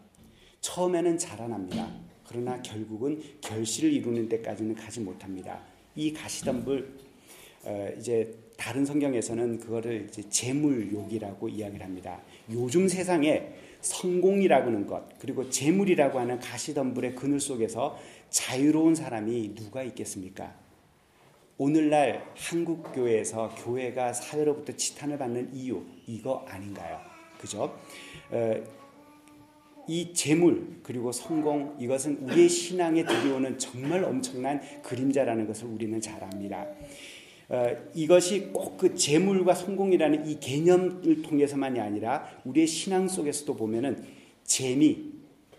처음에는 0.61 1.19
자라납니다. 1.19 1.91
그러나 2.29 2.61
결국은 2.63 3.21
결실을 3.41 3.93
이루는 3.93 4.29
데까지는 4.29 4.75
가지 4.75 5.01
못합니다. 5.01 5.61
이 5.97 6.13
가시덤불 6.13 6.99
어, 7.65 7.89
이제 7.99 8.35
다른 8.57 8.85
성경에서는 8.85 9.59
그거를 9.59 10.07
이제 10.09 10.23
재물욕이라고 10.29 11.49
이야기를 11.49 11.85
합니다. 11.85 12.21
요즘 12.51 12.89
세상에 12.89 13.53
성공이라고 13.85 14.69
하는 14.69 14.87
것, 14.87 15.19
그리고 15.19 15.49
재물이라고 15.51 16.19
하는 16.19 16.41
가시덤불의 16.41 17.15
그늘 17.15 17.39
속에서 17.39 17.99
자유로운 18.31 18.95
사람이 18.95 19.55
누가 19.55 19.83
있겠습니까? 19.83 20.55
오늘날 21.57 22.25
한국 22.35 22.93
교회에서 22.93 23.55
교회가 23.59 24.13
사회로부터 24.13 24.73
지탄을 24.73 25.19
받는 25.19 25.55
이유 25.55 25.85
이거 26.07 26.45
아닌가요? 26.49 26.99
그죠? 27.39 27.79
어, 28.31 28.65
이 29.87 30.15
재물 30.15 30.81
그리고 30.83 31.13
성공 31.13 31.77
이것은 31.79 32.17
우리의 32.23 32.49
신앙에 32.49 33.05
들여오는 33.05 33.59
정말 33.59 34.03
엄청난 34.03 34.61
그림자라는 34.83 35.47
것을 35.47 35.67
우리는 35.69 36.01
잘 36.01 36.25
압니다. 36.25 36.67
어, 37.49 37.67
이것이 37.95 38.51
꼭 38.53 38.75
그 38.85 38.95
재물과 38.95 39.55
성공이라는 39.55 40.29
이 40.29 40.39
개념을 40.41 41.23
통해서만이 41.23 41.81
아니라 41.81 42.29
우리의 42.45 42.67
신앙 42.67 43.09
속에서도 43.09 43.55
보면은 43.57 44.05
재미, 44.45 45.13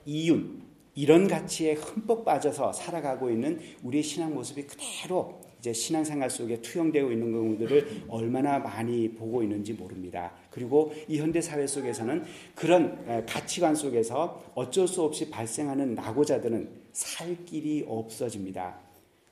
이윤 0.06 0.62
이런 0.94 1.28
가치에 1.28 1.74
흠뻑 1.74 2.24
빠져서 2.24 2.72
살아가고 2.74 3.32
있는 3.32 3.60
우리의 3.84 4.04
신앙 4.04 4.36
모습이 4.36 4.64
그대로 4.64 5.42
이제 5.60 5.74
신앙생활 5.74 6.30
속에 6.30 6.62
투영되고 6.62 7.12
있는 7.12 7.32
경우들을 7.32 8.04
얼마나 8.08 8.60
많이 8.60 9.10
보고 9.10 9.42
있는지 9.42 9.74
모릅니다. 9.74 10.32
그리고 10.52 10.94
이 11.08 11.18
현대 11.18 11.42
사회 11.42 11.66
속에서는 11.66 12.24
그런 12.54 13.26
가치관 13.26 13.74
속에서 13.74 14.52
어쩔 14.54 14.88
수 14.88 15.02
없이 15.02 15.32
발생하는 15.32 15.96
낙오자들은 15.96 16.70
살 16.92 17.44
길이 17.46 17.84
없어집니다. 17.88 18.78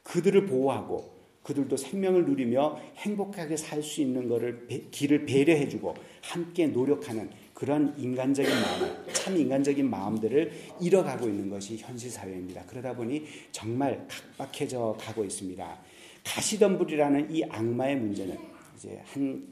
그들을 0.02 0.48
보호하고 0.48 1.14
그들도 1.44 1.76
생명을 1.78 2.26
누리며 2.26 2.80
행복하게 2.98 3.58
살 3.58 3.84
수 3.84 4.02
있는 4.02 4.30
것을 4.30 4.68
길을 4.92 5.26
배려해주고 5.26 5.94
함께 6.22 6.68
노력하는 6.68 7.30
그런 7.54 7.94
인간적인 7.98 8.52
마음, 8.52 9.14
참 9.14 9.38
인간적인 9.38 9.90
마음들을 9.90 10.52
잃어가고 10.82 11.28
있는 11.28 11.50
것이 11.50 11.78
현실 11.78 12.10
사회입니다. 12.10 12.64
그러다 12.66 12.96
보니 12.96 13.26
정말 13.52 14.08
각박해져 14.38 14.98
가고 15.00 15.24
있습니다. 15.24 15.80
가시덤불이라는 16.24 17.36
이 17.36 17.44
악마의 17.44 17.98
문제는 17.98 18.38
이제 18.78 19.02
한 19.06 19.48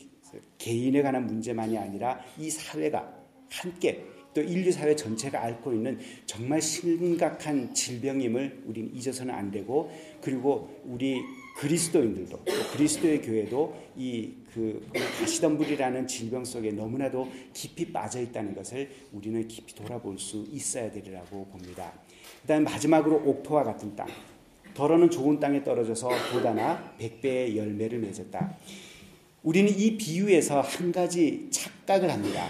개인에 0.58 1.02
관한 1.02 1.28
문제만이 1.28 1.78
아니라 1.78 2.20
이 2.38 2.50
사회가 2.50 3.14
함께 3.50 4.04
또 4.34 4.42
인류 4.42 4.72
사회 4.72 4.96
전체가 4.96 5.44
앓고 5.44 5.74
있는 5.74 6.00
정말 6.26 6.62
심각한 6.62 7.74
질병임을 7.74 8.64
우리는 8.66 8.96
잊어서는 8.96 9.34
안 9.34 9.52
되고 9.52 9.92
그리고 10.22 10.82
우리 10.86 11.22
그리스도인들도 11.58 12.46
또 12.46 12.54
그리스도의 12.74 13.22
교회도 13.22 13.76
이 13.98 14.42
그 14.54 14.86
가시덤불이라는 15.20 16.08
질병 16.08 16.44
속에 16.44 16.72
너무나도 16.72 17.30
깊이 17.54 17.92
빠져 17.92 18.20
있다는 18.22 18.54
것을 18.54 18.90
우리는 19.14 19.48
깊이 19.48 19.74
돌아볼 19.74 20.20
수 20.20 20.46
있어야 20.52 20.92
되리라고 20.92 21.46
봅니다. 21.46 21.94
그다음 22.42 22.66
마지막으로 22.66 23.24
옥토와 23.26 23.64
같은 23.64 23.96
땅. 23.96 24.08
더러는 24.74 25.10
좋은 25.10 25.40
땅에 25.40 25.64
떨어져서 25.64 26.10
보다나 26.34 26.96
백배의 26.98 27.58
열매를 27.58 28.00
맺었다. 28.00 28.58
우리는 29.44 29.72
이 29.78 29.98
비유에서 29.98 30.62
한 30.62 30.92
가지 30.92 31.48
착각을 31.50 32.12
합니다. 32.12 32.50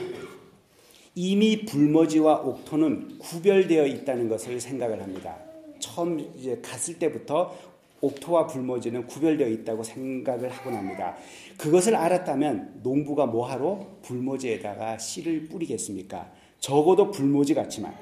이미 1.13 1.65
불머지와 1.65 2.41
옥토는 2.41 3.19
구별되어 3.19 3.85
있다는 3.85 4.27
것을 4.27 4.59
생각을 4.59 5.01
합니다. 5.01 5.37
처음 5.79 6.19
이제 6.37 6.59
갔을 6.63 6.97
때부터 6.97 7.55
옥토와 8.01 8.47
불모지는 8.47 9.07
구별되어 9.07 9.47
있다고 9.47 9.83
생각을 9.83 10.49
하곤 10.49 10.73
합니다. 10.73 11.15
그것을 11.57 11.95
알았다면 11.95 12.81
농부가 12.83 13.25
뭐하러 13.27 13.87
불모지에다가 14.01 14.97
씨를 14.97 15.47
뿌리겠습니까? 15.47 16.31
적어도 16.59 17.11
불모지 17.11 17.53
같지만 17.53 17.95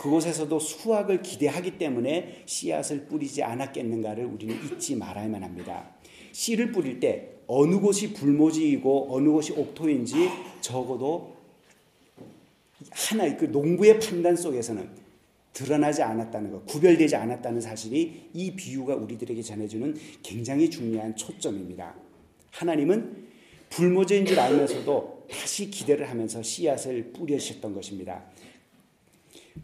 그곳에서도 0.00 0.58
수확을 0.58 1.22
기대하기 1.22 1.78
때문에 1.78 2.42
씨앗을 2.46 3.06
뿌리지 3.06 3.42
않았겠는가를 3.42 4.24
우리는 4.24 4.54
잊지 4.64 4.96
말아야만 4.96 5.42
합니다. 5.42 5.90
씨를 6.32 6.70
뿌릴 6.70 7.00
때 7.00 7.30
어느 7.46 7.78
곳이 7.80 8.12
불모지이고 8.12 9.08
어느 9.10 9.28
곳이 9.30 9.52
옥토인지 9.52 10.28
적어도 10.60 11.34
하나 12.90 13.36
그 13.36 13.46
농부의 13.46 13.98
판단 14.00 14.36
속에서는 14.36 15.05
드러나지 15.56 16.02
않았다는 16.02 16.50
것, 16.50 16.66
구별되지 16.66 17.16
않았다는 17.16 17.62
사실이 17.62 18.28
이 18.34 18.50
비유가 18.50 18.94
우리들에게 18.94 19.40
전해주는 19.40 19.96
굉장히 20.22 20.68
중요한 20.68 21.16
초점입니다. 21.16 21.94
하나님은 22.50 23.26
불모저인 23.70 24.26
줄 24.26 24.38
알면서도 24.38 25.28
다시 25.30 25.70
기대를 25.70 26.10
하면서 26.10 26.42
씨앗을 26.42 27.10
뿌리셨던 27.14 27.72
것입니다. 27.72 28.24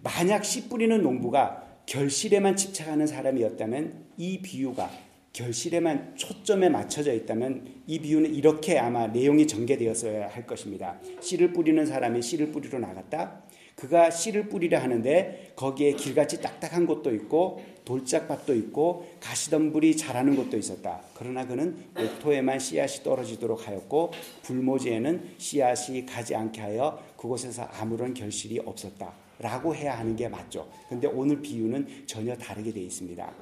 만약 0.02 0.46
씨 0.46 0.66
뿌리는 0.70 1.02
농부가 1.02 1.62
결실에만 1.84 2.56
집착하는 2.56 3.06
사람이었다면 3.06 4.06
이 4.16 4.40
비유가 4.40 4.90
결실에만 5.34 6.16
초점에 6.16 6.70
맞춰져 6.70 7.12
있다면 7.12 7.66
이 7.86 7.98
비유는 7.98 8.34
이렇게 8.34 8.78
아마 8.78 9.08
내용이 9.08 9.46
전개되었어야 9.46 10.28
할 10.28 10.46
것입니다. 10.46 10.98
씨를 11.20 11.52
뿌리는 11.52 11.84
사람이 11.84 12.22
씨를 12.22 12.50
뿌리러 12.50 12.78
나갔다. 12.78 13.42
그가 13.82 14.10
씨를 14.10 14.48
뿌리려 14.48 14.78
하는데 14.78 15.54
거기에 15.56 15.94
길같이 15.94 16.40
딱딱한 16.40 16.86
곳도 16.86 17.12
있고 17.16 17.64
돌짝밭도 17.84 18.54
있고 18.54 19.08
가시덤불이 19.18 19.96
자라는 19.96 20.36
곳도 20.36 20.56
있었다. 20.56 21.00
그러나 21.14 21.44
그는 21.44 21.76
옥토에만 21.98 22.60
씨앗이 22.60 23.02
떨어지도록 23.02 23.66
하였고 23.66 24.12
불모지에는 24.42 25.34
씨앗이 25.36 26.06
가지 26.06 26.36
않게 26.36 26.60
하여 26.60 27.02
그곳에서 27.16 27.64
아무런 27.72 28.14
결실이 28.14 28.60
없었다. 28.64 29.12
라고 29.40 29.74
해야 29.74 29.98
하는 29.98 30.14
게 30.14 30.28
맞죠. 30.28 30.70
근데 30.88 31.08
오늘 31.08 31.42
비유는 31.42 32.04
전혀 32.06 32.36
다르게 32.36 32.72
되어 32.72 32.84
있습니다. 32.84 33.34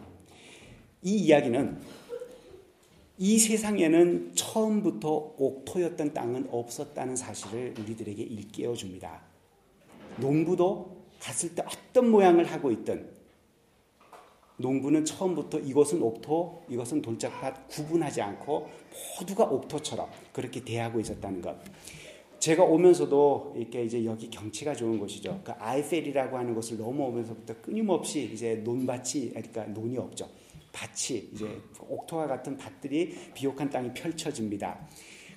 이 1.02 1.16
이야기는 1.16 1.82
이 3.18 3.38
세상에는 3.38 4.32
처음부터 4.34 5.34
옥토였던 5.36 6.14
땅은 6.14 6.48
없었다는 6.50 7.14
사실을 7.14 7.74
우리들에게 7.78 8.22
일깨워 8.22 8.74
줍니다. 8.74 9.28
농부도 10.18 11.04
갔을 11.20 11.54
때 11.54 11.62
어떤 11.62 12.10
모양을 12.10 12.44
하고 12.44 12.70
있든 12.70 13.10
농부는 14.60 15.04
처음부터 15.04 15.58
이것은 15.58 16.02
옥토, 16.02 16.64
이것은 16.68 17.02
돌짝밭 17.02 17.68
구분하지 17.68 18.20
않고 18.20 18.68
모두가 19.18 19.44
옥토처럼 19.44 20.08
그렇게 20.32 20.62
대하고 20.62 21.00
있었다는 21.00 21.40
것. 21.40 21.56
제가 22.38 22.64
오면서도 22.64 23.54
이렇게 23.56 23.84
이제 23.84 24.04
여기 24.04 24.30
경치가 24.30 24.74
좋은 24.74 24.98
곳이죠. 24.98 25.40
그 25.44 25.52
아이펠이라고 25.52 26.38
하는 26.38 26.54
곳을 26.54 26.78
넘어오면서부터 26.78 27.60
끊임없이 27.60 28.30
이제 28.32 28.56
논밭이 28.56 29.30
그러니까 29.30 29.64
논이 29.64 29.98
없죠. 29.98 30.28
밭이 30.72 31.30
이제 31.32 31.60
옥토와 31.80 32.26
같은 32.26 32.56
밭들이 32.56 33.14
비옥한 33.34 33.68
땅이 33.68 33.92
펼쳐집니다. 33.92 34.86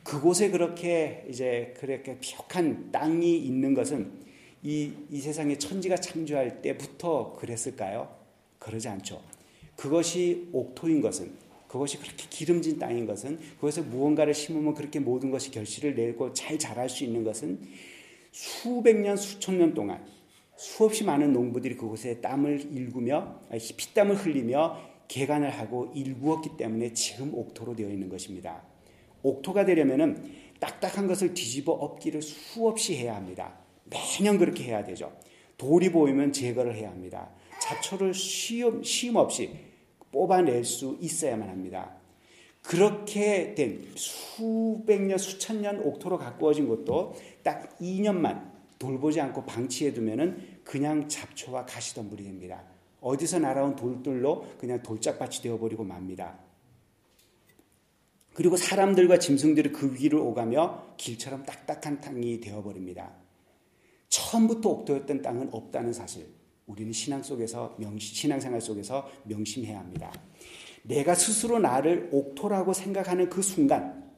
그곳에 0.03 0.49
그렇게 0.49 1.25
이제 1.29 1.73
그렇게 1.77 2.19
비옥한 2.19 2.91
땅이 2.91 3.37
있는 3.37 3.73
것은 3.73 4.22
이, 4.63 4.93
이 5.09 5.19
세상에 5.19 5.57
천지가 5.57 5.97
창조할 5.97 6.61
때부터 6.61 7.33
그랬을까요? 7.33 8.15
그러지 8.59 8.87
않죠. 8.87 9.21
그것이 9.75 10.49
옥토인 10.53 11.01
것은 11.01 11.33
그것이 11.67 11.97
그렇게 11.97 12.25
기름진 12.29 12.79
땅인 12.79 13.05
것은 13.05 13.39
그것에 13.55 13.81
무언가를 13.81 14.33
심으면 14.33 14.73
그렇게 14.73 14.99
모든 14.99 15.31
것이 15.31 15.51
결실을 15.51 15.95
내고 15.95 16.31
잘 16.33 16.57
자랄 16.59 16.87
수 16.87 17.03
있는 17.03 17.23
것은 17.23 17.59
수백 18.31 19.01
년, 19.01 19.17
수천 19.17 19.57
년 19.57 19.73
동안 19.73 20.05
수없이 20.55 21.03
많은 21.03 21.33
농부들이 21.33 21.75
그곳에 21.75 22.21
땀을 22.21 22.77
일구며 22.77 23.41
피땀을 23.51 24.15
흘리며 24.15 24.79
개간을 25.07 25.49
하고 25.49 25.91
일구었기 25.95 26.57
때문에 26.57 26.93
지금 26.93 27.33
옥토로 27.33 27.75
되어 27.75 27.89
있는 27.89 28.07
것입니다. 28.07 28.63
옥토가 29.23 29.65
되려면은 29.65 30.31
딱딱한 30.59 31.07
것을 31.07 31.33
뒤집어 31.33 31.73
엎기를 31.73 32.21
수없이 32.21 32.95
해야 32.95 33.15
합니다. 33.15 33.62
매년 33.93 34.37
그렇게 34.37 34.63
해야 34.63 34.83
되죠. 34.83 35.15
돌이 35.57 35.91
보이면 35.91 36.33
제거를 36.33 36.75
해야 36.75 36.89
합니다. 36.89 37.29
잡초를 37.61 38.13
쉼 38.13 39.15
없이 39.15 39.51
뽑아낼 40.11 40.63
수 40.63 40.97
있어야만 40.99 41.47
합니다. 41.47 41.95
그렇게 42.61 43.53
된 43.55 43.85
수백 43.95 45.01
년, 45.01 45.17
수천 45.17 45.61
년 45.61 45.79
옥토로 45.79 46.17
가꾸어진 46.17 46.67
것도 46.67 47.15
딱 47.43 47.77
2년만 47.79 48.51
돌보지 48.79 49.19
않고 49.21 49.43
방치해 49.45 49.93
두면은 49.93 50.59
그냥 50.63 51.07
잡초와 51.07 51.65
가시덤불이 51.65 52.23
됩니다. 52.23 52.63
어디서 53.01 53.39
날아온 53.39 53.75
돌들로 53.75 54.45
그냥 54.57 54.81
돌짝밭이 54.81 55.41
되어버리고 55.43 55.83
맙니다. 55.83 56.39
그리고 58.33 58.57
사람들과 58.57 59.19
짐승들이 59.19 59.71
그 59.71 59.93
위를 59.93 60.19
오가며 60.19 60.95
길처럼 60.97 61.43
딱딱한 61.43 62.01
땅이 62.01 62.39
되어버립니다. 62.39 63.22
처음부터 64.13 64.69
옥토였던 64.69 65.23
땅은 65.23 65.49
없다는 65.51 65.91
사실. 65.91 66.27
우리는 66.67 66.93
신앙 66.93 67.23
속에서 67.23 67.75
명시, 67.79 68.13
신앙생활 68.13 68.61
속에서 68.61 69.09
명심해야 69.23 69.79
합니다. 69.79 70.13
내가 70.83 71.15
스스로 71.15 71.57
나를 71.57 72.09
옥토라고 72.11 72.73
생각하는 72.73 73.27
그 73.27 73.41
순간 73.41 74.11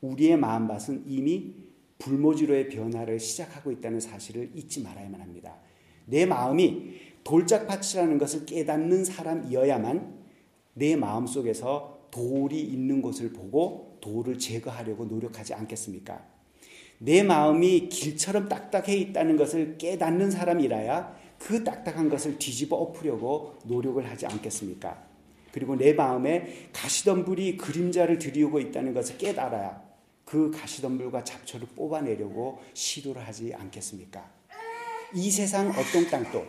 우리의 0.00 0.38
마음밭은 0.38 1.04
이미 1.06 1.56
불모지로의 1.98 2.70
변화를 2.70 3.20
시작하고 3.20 3.70
있다는 3.70 4.00
사실을 4.00 4.50
잊지 4.54 4.82
말아야만 4.82 5.20
합니다. 5.20 5.58
내 6.06 6.24
마음이 6.24 6.94
돌짝밭이라는 7.24 8.16
것을 8.16 8.46
깨닫는 8.46 9.04
사람이어야만 9.04 10.24
내 10.72 10.96
마음 10.96 11.26
속에서 11.26 12.08
돌이 12.10 12.62
있는 12.62 13.02
곳을 13.02 13.34
보고 13.34 13.98
돌을 14.00 14.38
제거하려고 14.38 15.04
노력하지 15.04 15.52
않겠습니까? 15.52 16.33
내 16.98 17.22
마음이 17.22 17.88
길처럼 17.88 18.48
딱딱해 18.48 18.94
있다는 18.96 19.36
것을 19.36 19.76
깨닫는 19.78 20.30
사람이라야 20.30 21.14
그 21.38 21.62
딱딱한 21.62 22.08
것을 22.08 22.38
뒤집어 22.38 22.76
엎으려고 22.76 23.56
노력을 23.64 24.04
하지 24.08 24.26
않겠습니까? 24.26 25.02
그리고 25.52 25.76
내 25.76 25.92
마음에 25.92 26.68
가시덤불이 26.72 27.56
그림자를 27.58 28.18
들이우고 28.18 28.58
있다는 28.60 28.94
것을 28.94 29.18
깨달아야 29.18 29.82
그 30.24 30.50
가시덤불과 30.50 31.22
잡초를 31.22 31.68
뽑아내려고 31.76 32.60
시도를 32.72 33.24
하지 33.26 33.52
않겠습니까? 33.54 34.28
이 35.14 35.30
세상 35.30 35.70
어떤 35.70 36.10
땅도 36.10 36.44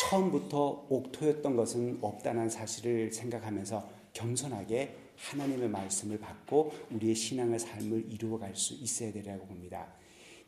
처음부터 0.00 0.86
옥토였던 0.88 1.56
것은 1.56 1.98
없다는 2.00 2.48
사실을 2.48 3.12
생각하면서 3.12 3.86
겸손하게 4.14 4.96
하나님의 5.20 5.68
말씀을 5.68 6.18
받고 6.18 6.72
우리의 6.90 7.14
신앙의 7.14 7.58
삶을 7.58 8.06
이루어갈 8.10 8.56
수 8.56 8.74
있어야 8.74 9.12
되라고 9.12 9.46
봅니다. 9.46 9.86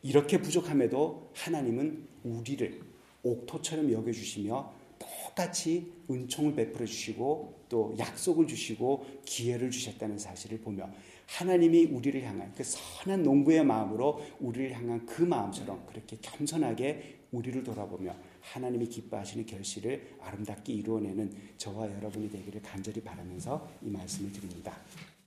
이렇게 0.02 0.40
부족함에도 0.40 1.30
하나님은 1.34 2.08
우리를 2.24 2.80
옥토처럼 3.22 3.92
여겨주시며 3.92 4.72
똑같이 4.98 5.92
은총을 6.10 6.54
베풀어 6.54 6.86
주시고 6.86 7.64
또 7.68 7.94
약속을 7.98 8.46
주시고 8.46 9.06
기회를 9.24 9.70
주셨다는 9.70 10.18
사실을 10.18 10.60
보며 10.60 10.88
하나님이 11.26 11.86
우리를 11.86 12.22
향한 12.24 12.52
그 12.56 12.62
선한 12.64 13.22
농부의 13.22 13.64
마음으로 13.64 14.22
우리를 14.40 14.72
향한 14.72 15.06
그 15.06 15.22
마음처럼 15.22 15.86
그렇게 15.86 16.16
겸손하게 16.20 17.20
우리를 17.32 17.62
돌아보며 17.64 18.14
하나님이 18.42 18.86
기뻐하시는 18.86 19.46
결실을 19.46 20.16
아름답게 20.20 20.72
이루어내는 20.72 21.32
저와 21.56 21.90
여러분이 21.96 22.30
되기를 22.30 22.60
간절히 22.62 23.00
바라면서 23.00 23.68
이 23.82 23.88
말씀을 23.90 24.32
드립니다. 24.32 24.76